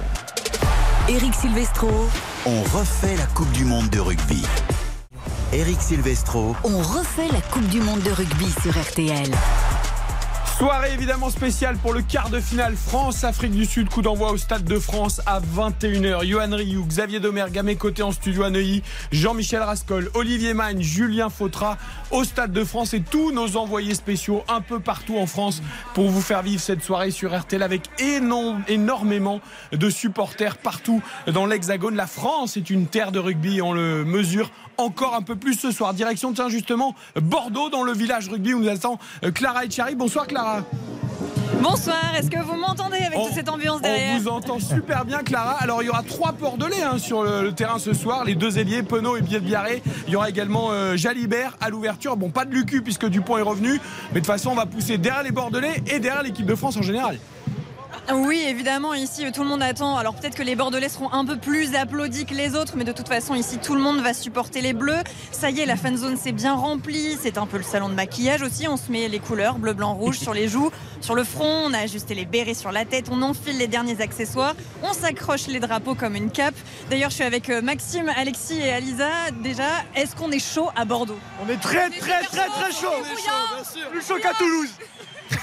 Eric 1.08 1.34
Silvestro, 1.34 1.90
On 2.46 2.62
refait 2.62 3.16
la 3.16 3.26
Coupe 3.26 3.50
du 3.52 3.64
Monde 3.64 3.90
de 3.90 4.00
rugby. 4.00 4.42
Eric 5.52 5.80
Silvestro, 5.80 6.56
on 6.64 6.78
refait 6.78 7.28
la 7.32 7.40
Coupe 7.42 7.68
du 7.68 7.80
Monde 7.80 8.02
de 8.02 8.10
rugby 8.10 8.46
sur 8.62 8.72
RTL. 8.72 9.30
Soirée 10.62 10.92
évidemment 10.92 11.28
spéciale 11.28 11.76
pour 11.76 11.92
le 11.92 12.02
quart 12.02 12.30
de 12.30 12.38
finale 12.38 12.76
France-Afrique 12.76 13.50
du 13.50 13.64
Sud. 13.64 13.88
Coup 13.88 14.00
d'envoi 14.00 14.30
au 14.30 14.36
Stade 14.36 14.62
de 14.62 14.78
France 14.78 15.20
à 15.26 15.40
21h. 15.40 16.24
Johan 16.24 16.54
Rioux, 16.54 16.86
Xavier 16.86 17.18
Domergue 17.18 17.58
à 17.58 17.64
mes 17.64 17.76
en 18.00 18.12
studio 18.12 18.44
à 18.44 18.50
Neuilly, 18.50 18.84
Jean-Michel 19.10 19.60
Rascol, 19.60 20.08
Olivier 20.14 20.54
Magne, 20.54 20.80
Julien 20.80 21.30
Fautra 21.30 21.78
au 22.12 22.22
Stade 22.22 22.52
de 22.52 22.62
France 22.62 22.94
et 22.94 23.00
tous 23.00 23.32
nos 23.32 23.56
envoyés 23.56 23.96
spéciaux 23.96 24.44
un 24.48 24.60
peu 24.60 24.78
partout 24.78 25.18
en 25.18 25.26
France 25.26 25.64
pour 25.94 26.08
vous 26.10 26.20
faire 26.20 26.44
vivre 26.44 26.60
cette 26.60 26.84
soirée 26.84 27.10
sur 27.10 27.36
RTL 27.36 27.60
avec 27.60 27.90
énormément 28.68 29.40
de 29.72 29.90
supporters 29.90 30.58
partout 30.58 31.02
dans 31.26 31.44
l'Hexagone. 31.44 31.96
La 31.96 32.06
France 32.06 32.56
est 32.56 32.70
une 32.70 32.86
terre 32.86 33.10
de 33.10 33.18
rugby, 33.18 33.60
on 33.62 33.72
le 33.72 34.04
mesure 34.04 34.52
encore 34.82 35.14
un 35.14 35.22
peu 35.22 35.36
plus 35.36 35.54
ce 35.54 35.70
soir. 35.70 35.94
Direction, 35.94 36.32
tiens 36.32 36.48
justement, 36.48 36.94
Bordeaux 37.20 37.70
dans 37.70 37.82
le 37.82 37.92
village 37.92 38.28
rugby 38.28 38.54
où 38.54 38.60
nous 38.60 38.68
attend 38.68 38.98
euh, 39.24 39.30
Clara 39.30 39.64
Etchari. 39.64 39.94
Bonsoir 39.94 40.26
Clara. 40.26 40.62
Bonsoir, 41.60 41.96
est-ce 42.18 42.28
que 42.30 42.40
vous 42.42 42.56
m'entendez 42.56 42.96
avec 42.98 43.16
On- 43.18 43.26
toute 43.26 43.34
cette 43.34 43.48
ambiance 43.48 43.78
On 43.78 43.82
derrière 43.82 44.18
vous 44.18 44.28
entend 44.28 44.58
super 44.58 45.04
bien, 45.04 45.18
Clara. 45.22 45.52
Alors, 45.60 45.82
il 45.82 45.86
y 45.86 45.88
aura 45.90 46.02
trois 46.02 46.32
Bordelais 46.32 46.82
hein, 46.82 46.98
sur 46.98 47.22
le, 47.22 47.42
le 47.42 47.52
terrain 47.52 47.78
ce 47.78 47.92
soir. 47.92 48.24
Les 48.24 48.34
deux 48.34 48.58
ailiers, 48.58 48.82
Penaud 48.82 49.16
et 49.16 49.20
Bielbiarré. 49.22 49.82
Il 50.08 50.12
y 50.12 50.16
aura 50.16 50.28
également 50.28 50.68
euh, 50.72 50.96
Jalibert 50.96 51.56
à 51.60 51.68
l'ouverture. 51.70 52.16
Bon, 52.16 52.30
pas 52.30 52.44
de 52.44 52.52
Lucu 52.52 52.82
puisque 52.82 53.06
Dupont 53.06 53.38
est 53.38 53.42
revenu. 53.42 53.80
Mais 54.08 54.14
de 54.14 54.18
toute 54.20 54.26
façon, 54.26 54.50
on 54.50 54.54
va 54.56 54.66
pousser 54.66 54.98
derrière 54.98 55.22
les 55.22 55.30
Bordelais 55.30 55.82
et 55.86 56.00
derrière 56.00 56.22
l'équipe 56.24 56.46
de 56.46 56.54
France 56.56 56.76
en 56.76 56.82
général. 56.82 57.18
Oui, 58.10 58.44
évidemment, 58.46 58.94
ici 58.94 59.30
tout 59.32 59.42
le 59.42 59.48
monde 59.48 59.62
attend. 59.62 59.96
Alors 59.96 60.14
peut-être 60.14 60.34
que 60.34 60.42
les 60.42 60.56
Bordelais 60.56 60.88
seront 60.88 61.12
un 61.12 61.24
peu 61.24 61.36
plus 61.36 61.74
applaudis 61.76 62.26
que 62.26 62.34
les 62.34 62.56
autres, 62.56 62.74
mais 62.76 62.84
de 62.84 62.90
toute 62.92 63.06
façon, 63.08 63.34
ici 63.34 63.58
tout 63.58 63.74
le 63.74 63.80
monde 63.80 64.00
va 64.00 64.12
supporter 64.12 64.60
les 64.60 64.72
Bleus. 64.72 65.02
Ça 65.30 65.50
y 65.50 65.60
est, 65.60 65.66
la 65.66 65.76
fan 65.76 65.96
zone 65.96 66.16
s'est 66.16 66.32
bien 66.32 66.54
remplie. 66.54 67.16
C'est 67.22 67.38
un 67.38 67.46
peu 67.46 67.58
le 67.58 67.62
salon 67.62 67.88
de 67.88 67.94
maquillage 67.94 68.42
aussi. 68.42 68.66
On 68.66 68.76
se 68.76 68.90
met 68.90 69.08
les 69.08 69.20
couleurs 69.20 69.54
bleu, 69.58 69.72
blanc, 69.72 69.94
rouge 69.94 70.18
sur 70.18 70.34
les 70.34 70.48
joues, 70.48 70.70
sur 71.00 71.14
le 71.14 71.22
front. 71.22 71.66
On 71.66 71.72
a 71.72 71.78
ajusté 71.78 72.14
les 72.14 72.24
bérets 72.24 72.54
sur 72.54 72.72
la 72.72 72.84
tête. 72.84 73.06
On 73.10 73.22
enfile 73.22 73.56
les 73.56 73.68
derniers 73.68 74.00
accessoires. 74.00 74.56
On 74.82 74.92
s'accroche 74.92 75.46
les 75.46 75.60
drapeaux 75.60 75.94
comme 75.94 76.16
une 76.16 76.30
cape. 76.30 76.56
D'ailleurs, 76.90 77.10
je 77.10 77.16
suis 77.16 77.24
avec 77.24 77.50
euh, 77.50 77.62
Maxime, 77.62 78.10
Alexis 78.16 78.58
et 78.58 78.72
Alisa. 78.72 79.30
Déjà, 79.42 79.68
est-ce 79.94 80.16
qu'on 80.16 80.32
est 80.32 80.44
chaud 80.44 80.70
à 80.74 80.84
Bordeaux? 80.84 81.18
On 81.44 81.48
est 81.48 81.56
très, 81.56 81.84
On 81.84 81.92
est 81.92 82.00
très, 82.00 82.22
très, 82.24 82.36
chaud, 82.36 82.50
très 82.60 82.72
chaud. 82.72 82.88
on 82.90 83.04
est 83.04 83.14
bouillant. 83.14 83.90
Plus 83.90 84.06
chaud 84.06 84.18
qu'à 84.20 84.32
Toulouse. 84.34 84.70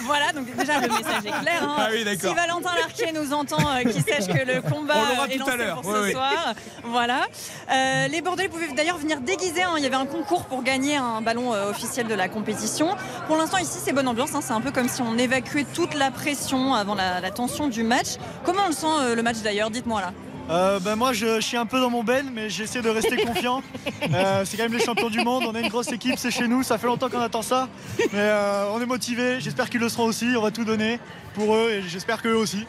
Voilà, 0.03 0.31
donc 0.31 0.45
déjà 0.55 0.79
le 0.79 0.87
message 0.87 1.25
est 1.25 1.41
clair. 1.41 1.61
hein. 1.63 1.75
Ah 1.77 1.87
oui, 1.91 2.05
si 2.19 2.33
Valentin 2.33 2.75
Larquet 2.75 3.11
nous 3.13 3.33
entend, 3.33 3.57
euh, 3.59 3.81
qu'il 3.81 4.01
sache 4.03 4.27
que 4.27 4.45
le 4.45 4.61
combat 4.61 4.95
est 5.29 5.37
tout 5.37 5.43
à 5.43 5.45
lancé 5.45 5.57
l'heure, 5.57 5.81
pour 5.81 5.91
oui, 5.91 5.97
ce 5.99 6.03
oui. 6.05 6.11
soir. 6.13 6.53
Voilà. 6.83 7.25
Euh, 7.71 8.07
les 8.07 8.21
Bordelais 8.21 8.49
pouvaient 8.49 8.67
d'ailleurs 8.75 8.97
venir 8.97 9.21
déguisés. 9.21 9.63
hein. 9.63 9.73
Il 9.77 9.83
y 9.83 9.85
avait 9.85 9.95
un 9.95 10.05
concours 10.05 10.45
pour 10.45 10.63
gagner 10.63 10.97
un 10.97 11.21
ballon 11.21 11.53
euh, 11.53 11.69
officiel 11.69 12.07
de 12.07 12.13
la 12.15 12.27
compétition. 12.29 12.95
Pour 13.27 13.37
l'instant, 13.37 13.57
ici, 13.57 13.79
c'est 13.83 13.93
bonne 13.93 14.07
ambiance. 14.07 14.33
hein. 14.35 14.41
C'est 14.41 14.53
un 14.53 14.61
peu 14.61 14.71
comme 14.71 14.89
si 14.89 15.01
on 15.01 15.17
évacuait 15.17 15.65
toute 15.73 15.93
la 15.93 16.11
pression 16.11 16.73
avant 16.73 16.95
la, 16.95 17.19
la 17.21 17.31
tension 17.31 17.67
du 17.67 17.83
match. 17.83 18.15
Comment 18.45 18.63
on 18.65 18.67
le 18.69 18.73
sent 18.73 19.15
le 19.15 19.21
match 19.23 19.37
d'ailleurs? 19.43 19.69
Dites-moi 19.69 20.01
là. 20.01 20.13
Euh, 20.49 20.79
ben 20.79 20.95
moi 20.95 21.13
je, 21.13 21.35
je 21.35 21.41
suis 21.45 21.57
un 21.57 21.67
peu 21.67 21.79
dans 21.79 21.91
mon 21.91 22.03
ben 22.03 22.31
mais 22.33 22.49
j'essaie 22.49 22.81
de 22.81 22.89
rester 22.89 23.17
confiant. 23.17 23.61
Euh, 24.11 24.43
c'est 24.43 24.57
quand 24.57 24.63
même 24.63 24.73
les 24.73 24.83
champions 24.83 25.09
du 25.09 25.19
monde, 25.19 25.43
on 25.47 25.53
a 25.53 25.59
une 25.59 25.67
grosse 25.67 25.91
équipe, 25.91 26.15
c'est 26.17 26.31
chez 26.31 26.47
nous, 26.47 26.63
ça 26.63 26.77
fait 26.77 26.87
longtemps 26.87 27.09
qu'on 27.09 27.19
attend 27.19 27.41
ça. 27.41 27.67
Mais 27.99 28.07
euh, 28.15 28.71
on 28.73 28.81
est 28.81 28.85
motivé, 28.85 29.39
j'espère 29.39 29.69
qu'ils 29.69 29.81
le 29.81 29.89
seront 29.89 30.05
aussi, 30.05 30.33
on 30.35 30.41
va 30.41 30.49
tout 30.49 30.63
donner 30.63 30.99
pour 31.35 31.53
eux 31.53 31.69
et 31.69 31.81
j'espère 31.87 32.21
qu'eux 32.21 32.33
aussi. 32.35 32.65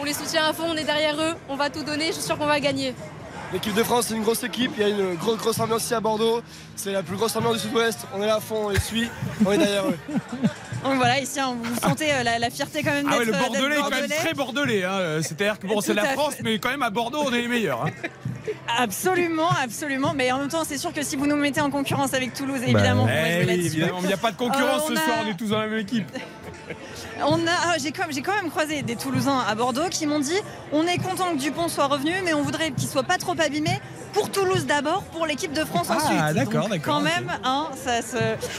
On 0.00 0.04
les 0.04 0.12
soutient 0.12 0.44
à 0.44 0.52
fond, 0.52 0.64
on 0.68 0.76
est 0.76 0.84
derrière 0.84 1.20
eux, 1.20 1.34
on 1.48 1.56
va 1.56 1.70
tout 1.70 1.84
donner, 1.84 2.06
je 2.08 2.12
suis 2.12 2.22
sûr 2.22 2.36
qu'on 2.36 2.46
va 2.46 2.58
gagner. 2.58 2.94
L'équipe 3.52 3.74
de 3.74 3.82
France 3.82 4.06
c'est 4.08 4.14
une 4.14 4.22
grosse 4.22 4.42
équipe, 4.42 4.72
il 4.76 4.82
y 4.82 4.84
a 4.84 4.88
une 4.88 5.14
grosse 5.14 5.38
grosse 5.38 5.58
ambiance 5.60 5.84
ici 5.84 5.94
à 5.94 6.00
Bordeaux. 6.00 6.42
C'est 6.74 6.92
la 6.92 7.02
plus 7.02 7.16
grosse 7.16 7.34
ambiance 7.36 7.54
du 7.54 7.60
sud-ouest, 7.60 8.00
on 8.14 8.22
est 8.22 8.26
là 8.26 8.36
à 8.36 8.40
fond, 8.40 8.66
on 8.66 8.68
les 8.70 8.80
suit, 8.80 9.08
on 9.44 9.52
est 9.52 9.58
derrière 9.58 9.86
eux. 9.86 9.98
Donc 10.84 10.96
voilà, 10.96 11.18
ici, 11.20 11.40
hein, 11.40 11.56
vous 11.60 11.80
sentez 11.80 12.12
euh, 12.12 12.22
la, 12.22 12.38
la 12.38 12.48
fierté 12.50 12.82
quand 12.84 12.92
même 12.92 13.08
Ah 13.10 13.18
ouais, 13.18 13.24
le 13.24 13.34
euh, 13.34 13.38
Bordelais 13.38 13.76
est 13.76 13.80
quand 13.80 13.90
même 13.90 14.08
très 14.08 14.34
bordelais. 14.34 14.84
hein. 14.84 15.20
C'est-à-dire 15.20 15.58
que 15.58 15.66
bon, 15.66 15.80
c'est 15.80 15.94
la 15.94 16.04
France, 16.04 16.34
fait. 16.36 16.42
mais 16.44 16.58
quand 16.60 16.68
même 16.68 16.82
à 16.84 16.90
Bordeaux, 16.90 17.22
on 17.26 17.32
est 17.32 17.42
les 17.42 17.48
meilleurs. 17.48 17.86
hein. 17.86 17.90
Absolument, 18.78 19.48
absolument. 19.60 20.12
Mais 20.14 20.30
en 20.30 20.38
même 20.38 20.48
temps, 20.48 20.62
c'est 20.64 20.78
sûr 20.78 20.92
que 20.92 21.02
si 21.02 21.16
vous 21.16 21.26
nous 21.26 21.34
mettez 21.34 21.60
en 21.60 21.70
concurrence 21.70 22.14
avec 22.14 22.34
Toulouse, 22.34 22.60
évidemment, 22.62 23.04
vous 23.04 23.10
Eh 23.10 23.44
oui, 23.46 23.52
évidemment, 23.66 23.98
il 24.02 24.06
n'y 24.06 24.12
a 24.12 24.16
pas 24.16 24.30
de 24.30 24.36
concurrence 24.36 24.82
Euh, 24.90 24.94
ce 24.94 25.00
a- 25.00 25.04
soir, 25.04 25.16
on 25.24 25.28
est 25.28 25.34
tous 25.36 25.48
dans 25.48 25.58
la 25.58 25.66
même 25.66 25.78
équipe. 25.80 26.06
On 27.24 27.46
a, 27.46 27.50
ah, 27.50 27.76
j'ai, 27.82 27.92
quand, 27.92 28.04
j'ai 28.10 28.22
quand 28.22 28.34
même 28.34 28.50
croisé 28.50 28.82
des 28.82 28.96
Toulousains 28.96 29.38
à 29.38 29.54
Bordeaux 29.54 29.88
qui 29.90 30.06
m'ont 30.06 30.20
dit 30.20 30.38
on 30.72 30.86
est 30.86 30.98
content 30.98 31.32
que 31.32 31.38
Dupont 31.38 31.68
soit 31.68 31.86
revenu, 31.86 32.12
mais 32.24 32.34
on 32.34 32.42
voudrait 32.42 32.70
qu'il 32.72 32.88
soit 32.88 33.02
pas 33.02 33.18
trop 33.18 33.34
abîmé. 33.38 33.80
Pour 34.16 34.30
Toulouse 34.30 34.64
d'abord, 34.64 35.02
pour 35.12 35.26
l'équipe 35.26 35.52
de 35.52 35.62
France 35.62 35.88
Ah, 35.90 35.96
ensuite. 35.96 36.34
d'accord, 36.34 36.62
Donc, 36.62 36.70
d'accord, 36.70 36.94
Quand 36.96 37.00
même, 37.02 37.30
hein, 37.44 37.68
ça 37.84 38.00
se... 38.00 38.16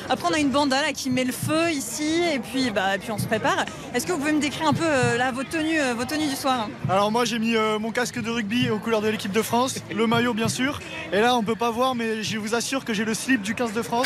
Après, 0.07 0.27
on 0.29 0.33
a 0.33 0.37
une 0.37 0.51
banda 0.51 0.79
là, 0.83 0.93
qui 0.93 1.09
met 1.09 1.23
le 1.23 1.31
feu 1.33 1.71
ici, 1.71 2.21
et 2.31 2.37
puis, 2.37 2.69
bah, 2.69 2.93
et 2.95 2.99
puis 2.99 3.11
on 3.11 3.17
se 3.17 3.25
prépare. 3.25 3.65
Est-ce 3.95 4.05
que 4.05 4.11
vous 4.11 4.19
pouvez 4.19 4.33
me 4.33 4.39
décrire 4.39 4.67
un 4.67 4.73
peu 4.73 4.85
euh, 4.85 5.17
là, 5.17 5.31
vos 5.31 5.43
tenues, 5.43 5.79
euh, 5.81 5.95
vos 5.95 6.05
tenues 6.05 6.27
du 6.27 6.35
soir 6.35 6.69
Alors 6.87 7.11
moi 7.11 7.25
j'ai 7.25 7.39
mis 7.39 7.55
euh, 7.55 7.79
mon 7.79 7.89
casque 7.91 8.21
de 8.21 8.29
rugby 8.29 8.69
aux 8.69 8.77
couleurs 8.77 9.01
de 9.01 9.07
l'équipe 9.09 9.31
de 9.31 9.41
France, 9.41 9.79
le 9.93 10.05
maillot 10.05 10.35
bien 10.35 10.47
sûr. 10.47 10.79
Et 11.11 11.21
là 11.21 11.35
on 11.35 11.41
peut 11.43 11.55
pas 11.55 11.71
voir 11.71 11.95
mais 11.95 12.21
je 12.21 12.37
vous 12.37 12.53
assure 12.53 12.85
que 12.85 12.93
j'ai 12.93 13.03
le 13.05 13.15
slip 13.15 13.41
du 13.41 13.55
15 13.55 13.73
de 13.73 13.81
France. 13.81 14.05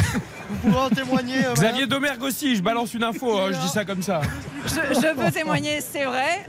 Vous 0.49 0.69
pourrez 0.71 0.85
en 0.85 0.89
témoigner. 0.89 1.45
euh, 1.45 1.53
Xavier 1.53 1.85
Domergue 1.85 2.23
aussi, 2.23 2.55
je 2.55 2.61
balance 2.61 2.93
une 2.93 3.03
info, 3.03 3.37
hein, 3.37 3.49
je 3.51 3.57
dis 3.59 3.67
ça 3.69 3.83
comme 3.83 4.01
ça. 4.01 4.21
je, 4.65 4.69
je 4.95 5.13
peux 5.15 5.31
témoigner, 5.31 5.81
c'est 5.81 6.05
vrai. 6.05 6.45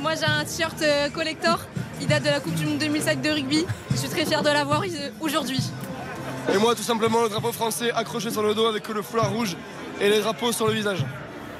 Moi 0.00 0.12
j'ai 0.14 0.26
un 0.26 0.44
t-shirt 0.44 0.80
collector, 1.12 1.58
il 2.00 2.06
date 2.06 2.22
de 2.22 2.28
la 2.28 2.40
Coupe 2.40 2.54
du 2.54 2.66
Monde 2.66 2.78
2007 2.78 3.20
de 3.20 3.30
rugby. 3.30 3.66
Je 3.90 3.96
suis 3.96 4.08
très 4.08 4.24
fière 4.24 4.42
de 4.42 4.48
l'avoir 4.48 4.82
euh, 4.82 5.10
aujourd'hui. 5.20 5.60
Et 6.52 6.56
moi 6.58 6.74
tout 6.74 6.82
simplement 6.82 7.22
le 7.22 7.28
drapeau 7.28 7.52
français 7.52 7.90
accroché 7.92 8.30
sur 8.30 8.42
le 8.42 8.54
dos 8.54 8.66
avec 8.66 8.88
le 8.88 9.02
foulard 9.02 9.30
rouge 9.30 9.56
et 10.00 10.08
les 10.08 10.20
drapeaux 10.20 10.52
sur 10.52 10.66
le 10.66 10.72
visage. 10.72 11.04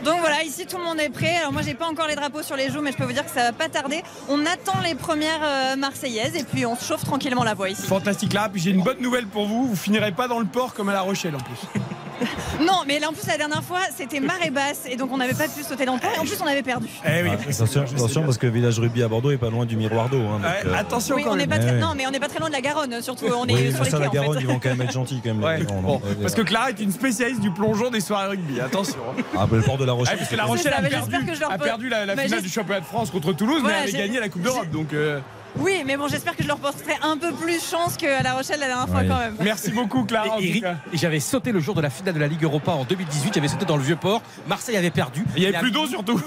Donc 0.05 0.21
voilà, 0.21 0.45
ici 0.45 0.65
tout 0.67 0.79
le 0.79 0.85
monde 0.85 1.01
est 1.01 1.09
prêt. 1.09 1.37
Alors 1.37 1.53
moi 1.53 1.63
j'ai 1.63 1.75
pas 1.75 1.87
encore 1.87 2.07
les 2.07 2.15
drapeaux 2.15 2.43
sur 2.43 2.57
les 2.57 2.71
joues, 2.71 2.81
mais 2.81 2.93
je 2.93 2.97
peux 2.97 3.05
vous 3.05 3.13
dire 3.13 3.25
que 3.25 3.31
ça 3.31 3.43
va 3.43 3.53
pas 3.53 3.69
tarder. 3.69 4.03
On 4.29 4.47
attend 4.47 4.81
les 4.83 4.95
premières 4.95 5.43
euh, 5.43 5.77
Marseillaises 5.77 6.37
et 6.37 6.45
puis 6.45 6.65
on 6.65 6.77
se 6.77 6.85
chauffe 6.85 7.05
tranquillement 7.05 7.45
la 7.45 7.55
voix 7.55 7.69
ici. 7.69 7.83
Fantastique 7.83 8.33
là, 8.33 8.49
puis 8.51 8.63
j'ai 8.63 8.71
une 8.71 8.83
bonne 8.83 9.01
nouvelle 9.01 9.27
pour 9.27 9.47
vous, 9.47 9.67
vous 9.67 9.77
finirez 9.77 10.13
pas 10.13 10.29
dans 10.29 10.39
le 10.39 10.47
port 10.47 10.73
comme 10.75 10.89
à 10.89 10.93
La 10.93 11.03
Rochelle 11.03 11.35
en 11.35 11.41
plus. 11.41 11.81
Non, 12.61 12.83
mais 12.87 12.99
là 12.99 13.09
en 13.09 13.13
plus 13.13 13.27
la 13.27 13.37
dernière 13.39 13.63
fois 13.63 13.81
c'était 13.97 14.21
marée 14.21 14.51
basse 14.51 14.83
et 14.91 14.97
donc 14.97 15.13
on 15.13 15.17
n'avait 15.19 15.35
pas 15.35 15.47
pu 15.49 15.63
sauter 15.63 15.85
dans 15.85 15.95
le 15.95 16.01
pont 16.01 16.09
et 16.15 16.19
en 16.19 16.23
plus 16.25 16.39
on 16.43 16.47
avait 16.47 16.63
perdu. 16.63 16.89
Eh 17.07 17.23
oui. 17.23 17.31
Ah, 17.33 17.51
attention, 17.51 17.83
attention, 17.83 18.23
parce 18.25 18.39
que 18.39 18.47
le 18.47 18.53
village 18.53 18.79
rugby 18.79 19.03
à 19.03 19.09
Bordeaux 19.09 19.31
est 19.31 19.37
pas 19.39 19.51
loin 19.51 19.65
du 19.67 19.77
miroir 19.77 20.09
d'eau. 20.09 20.19
hein, 20.21 20.41
Ouais, 20.43 20.69
euh, 20.71 20.75
attention 20.75 21.17
Oui, 21.17 21.23
quand 21.25 21.33
on 21.33 21.37
n'est 21.37 21.47
même. 21.47 21.59
pas 21.61 21.65
très... 21.65 21.79
Non, 21.79 21.93
mais 21.97 22.07
on 22.07 22.11
n'est 22.11 22.21
pas 22.21 22.29
très 22.29 22.39
loin 22.41 22.49
de 22.49 22.55
la 22.55 22.61
Garonne, 22.61 23.01
surtout. 23.03 23.27
On 23.27 23.47
est 23.47 23.53
oui, 23.55 23.73
sur 23.73 23.85
les 23.85 23.91
ça, 23.91 23.97
quais, 23.99 24.05
la 24.05 24.09
en 24.11 24.13
Garonne, 24.13 24.35
fait. 24.37 24.41
ils 24.43 24.47
vont 24.47 24.59
quand 24.59 24.69
même 24.71 24.81
être 24.83 24.93
gentils 24.93 25.21
quand 25.23 25.35
même. 25.35 25.41
les 25.41 25.45
Ouais, 25.47 25.59
gens, 25.69 25.81
bon, 25.81 25.83
non, 25.83 26.03
euh, 26.05 26.15
parce 26.23 26.35
que 26.35 26.43
Clara 26.43 26.71
est 26.71 26.81
une 26.81 26.93
spécialiste 26.93 27.41
du 27.41 27.51
plongeon 27.53 27.91
des 27.91 28.01
soirées 28.01 28.29
rugby. 28.31 28.61
Attention. 28.61 28.97
hein. 29.19 29.23
Ah, 29.37 29.47
bah, 29.47 29.57
le 29.57 29.63
port 29.63 29.79
de 29.79 29.85
la 29.85 29.93
Ouais, 29.95 30.01
Rochelle. 30.01 30.19
parce 30.19 30.31
que 30.31 30.37
La 30.37 30.45
Rochelle 30.45 30.73
ça, 30.73 30.79
a 30.79 30.83
perdu, 30.83 30.97
j'espère 30.97 31.27
que 31.27 31.35
je 31.35 31.41
leur 31.41 31.53
a 31.53 31.59
perdu 31.59 31.89
la, 31.89 32.05
la 32.07 32.15
Bah, 32.17 32.23
finale 32.23 32.43
du 32.43 32.49
championnat 32.49 32.81
de 32.81 32.87
France 32.87 33.11
contre 33.11 33.33
Toulouse, 33.33 33.63
mais 33.65 33.73
elle 33.85 33.91
j'ai- 33.91 33.99
avait 33.99 34.07
gagné 34.09 34.21
la 34.21 34.29
Coupe 34.29 34.43
d'Europe. 34.43 34.71
Donc 34.71 34.93
euh, 34.93 35.21
Oui, 35.57 35.83
mais 35.87 35.97
bon, 35.97 36.09
j'espère 36.09 36.37
que 36.37 36.43
je 36.43 36.49
leur 36.49 36.59
porterai 36.59 36.95
un 37.03 37.17
peu 37.17 37.33
plus 37.33 37.61
chance 37.65 37.97
qu'à 37.97 38.23
La 38.23 38.35
Rochelle 38.35 38.61
la 38.61 38.67
dernière 38.69 38.89
fois 38.89 39.03
quand 39.05 39.19
même. 39.19 39.35
merci 39.41 39.71
beaucoup 39.71 40.05
Clara. 40.05 40.37
Et, 40.41 40.63
j'avais 40.93 41.21
sauté 41.21 41.53
le 41.53 41.61
jour 41.61 41.75
de 41.75 41.81
la 41.81 41.91
finale 41.91 42.15
de 42.15 42.21
la 42.21 42.27
Ligue 42.29 42.45
Europa 42.45 42.73
en 42.73 42.85
2018. 42.85 43.35
J'avais 43.35 43.49
sauté 43.49 43.65
dans 43.65 43.77
le 43.77 43.83
Vieux-Port. 43.83 44.23
Marseille 44.49 44.77
avait 44.77 44.91
perdu. 44.91 45.25
Il 45.37 45.43
y 45.43 45.47
Et 45.47 45.49
avait 45.49 45.59
plus 45.59 45.71
d'eau 45.71 45.87
surtout. 45.87 46.21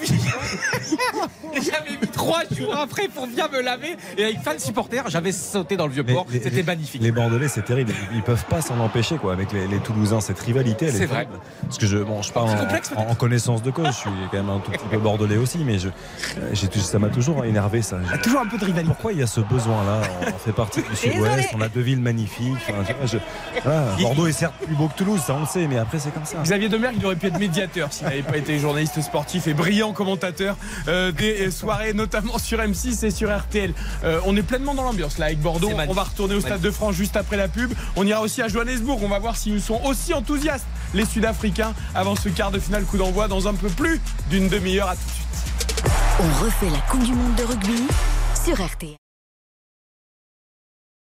Et 1.54 1.62
J'avais 1.62 1.92
mis 2.02 2.08
trois 2.08 2.42
jours 2.52 2.76
après 2.76 3.08
pour 3.08 3.28
bien 3.28 3.48
me 3.48 3.62
laver. 3.62 3.96
Et 4.18 4.24
avec 4.26 4.42
fan 4.42 4.58
supporter, 4.60 5.04
j'avais 5.10 5.32
sauté 5.32 5.78
dans 5.78 5.86
le 5.88 5.94
Mais 5.94 6.02
Vieux-Port. 6.04 6.26
les- 6.30 6.42
C'était 6.42 6.64
magnifique. 6.64 7.02
Les 7.02 7.12
Bordelais, 7.12 7.48
c'est 7.48 7.64
terrible. 7.64 7.94
Ils, 8.14 8.22
peuvent 8.24 8.46
pas 8.46 8.62
s'en 8.62 8.80
empêcher, 8.80 9.18
quoi. 9.18 9.34
Avec 9.34 9.52
les, 9.52 9.68
les 9.68 9.80
Toulousains, 9.80 10.22
cette 10.22 10.40
rivalité, 10.40 10.86
elle 10.88 10.96
est, 10.96 10.98
C'est 11.00 11.06
vrai. 11.06 11.26
terrible. 11.26 11.40
Parce 11.64 11.78
que 11.78 11.86
je, 11.88 11.98
bon, 11.98 12.22
je 12.22 12.32
parle 12.32 12.50
C'est 12.50 12.56
en, 12.56 12.60
complexe, 12.60 12.92
en- 12.96 13.08
en 13.10 13.16
connaissance 13.16 13.62
de 13.64 13.72
cause. 13.72 13.88
Je 13.88 13.92
suis 13.92 14.10
quand 14.32 14.38
même 14.38 14.50
un 14.50 14.60
tout 14.60 14.72
petit 14.72 14.86
peu 14.90 14.98
bordelais 14.98 15.38
aussi, 15.38 15.60
mais 15.60 15.78
je, 15.80 15.90
euh, 16.38 16.80
ça 16.82 17.00
m'a 17.00 17.10
toujours 17.10 17.44
énervé, 17.46 17.82
ça. 17.82 17.98
Il 18.06 18.12
y 18.12 18.14
a 18.14 18.18
toujours 18.18 18.42
un 18.42 18.48
peu 18.48 18.58
de 18.58 18.66
rivalité. 18.66 18.88
Pourquoi 18.94 19.11
il 19.12 19.20
y 19.20 19.24
a 19.24 19.28
ce 19.28 19.42
besoin-là 19.42 20.02
On 20.28 20.38
fait 20.40 20.52
partie 20.52 20.82
du. 20.82 20.96
Sud-Ouest, 20.96 21.50
on 21.56 21.62
a 21.62 21.68
deux 21.70 21.82
villes 21.82 22.00
magnifiques. 22.02 22.54
Enfin, 22.70 22.94
je- 23.06 23.18
voilà, 23.64 23.84
Bordeaux 24.02 24.28
est 24.28 24.32
certes 24.32 24.54
plus 24.66 24.76
beau 24.76 24.88
que 24.88 24.96
Toulouse, 24.96 25.22
ça 25.26 25.34
on 25.36 25.42
le 25.42 25.46
sait, 25.46 25.68
mais 25.68 25.78
après 25.78 26.00
c'est 26.00 26.14
comme 26.14 26.26
ça. 26.26 26.38
Xavier 26.44 26.70
Demergue, 26.70 26.96
il 27.00 27.06
aurait 27.06 27.16
pu 27.16 27.28
être 27.28 27.40
médiateur 27.40 27.92
s'il 27.94 28.08
n'avait 28.08 28.24
pas 28.24 28.38
été 28.38 28.58
journaliste 28.60 29.02
sportif 29.02 29.48
et 29.48 29.54
brillant 29.54 29.94
commentateur 29.94 30.56
euh, 30.88 31.12
des 31.12 31.52
soirées, 31.52 31.94
notamment 31.94 32.38
sur 32.38 32.60
M6 32.60 33.06
et 33.06 33.12
sur 33.12 33.36
RTL. 33.36 33.74
Euh, 34.04 34.20
on 34.26 34.36
est 34.36 34.42
pleinement 34.44 34.74
dans 34.74 34.84
l'ambiance 34.84 35.18
là 35.18 35.28
avec 35.28 35.40
Bordeaux. 35.40 35.72
On 35.88 35.94
va 35.94 36.04
retourner 36.04 36.36
au 36.36 36.42
Stade 36.42 36.62
de 36.62 36.72
France 36.72 36.96
juste 36.96 37.18
après 37.18 37.38
la 37.38 37.48
pub. 37.48 37.72
On 37.96 38.06
ira 38.06 38.22
aussi 38.22 38.42
à 38.42 38.48
Johannesburg. 38.48 39.00
On 39.04 39.08
va 39.10 39.20
voir 39.20 39.36
s'ils 39.36 39.62
sont 39.62 39.80
aussi 39.86 40.14
enthousiastes, 40.14 40.66
les 40.94 41.06
Sud-Africains, 41.06 41.74
avant 41.96 42.16
ce 42.16 42.30
quart 42.30 42.52
de 42.52 42.60
finale 42.60 42.84
coup 42.84 42.98
d'envoi 42.98 43.28
dans 43.28 43.48
un 43.48 43.54
peu 43.54 43.70
plus 43.70 44.00
d'une 44.30 44.48
demi-heure. 44.50 44.90
À 44.90 44.96
tout 44.96 45.02
de 45.06 45.12
suite. 45.12 45.92
On 46.20 46.44
refait 46.46 46.70
la 46.70 46.80
Coupe 46.90 47.04
du 47.04 47.14
Monde 47.14 47.36
de 47.36 47.44
rugby 47.44 47.84
sur 48.46 48.54
RTL. 48.64 49.01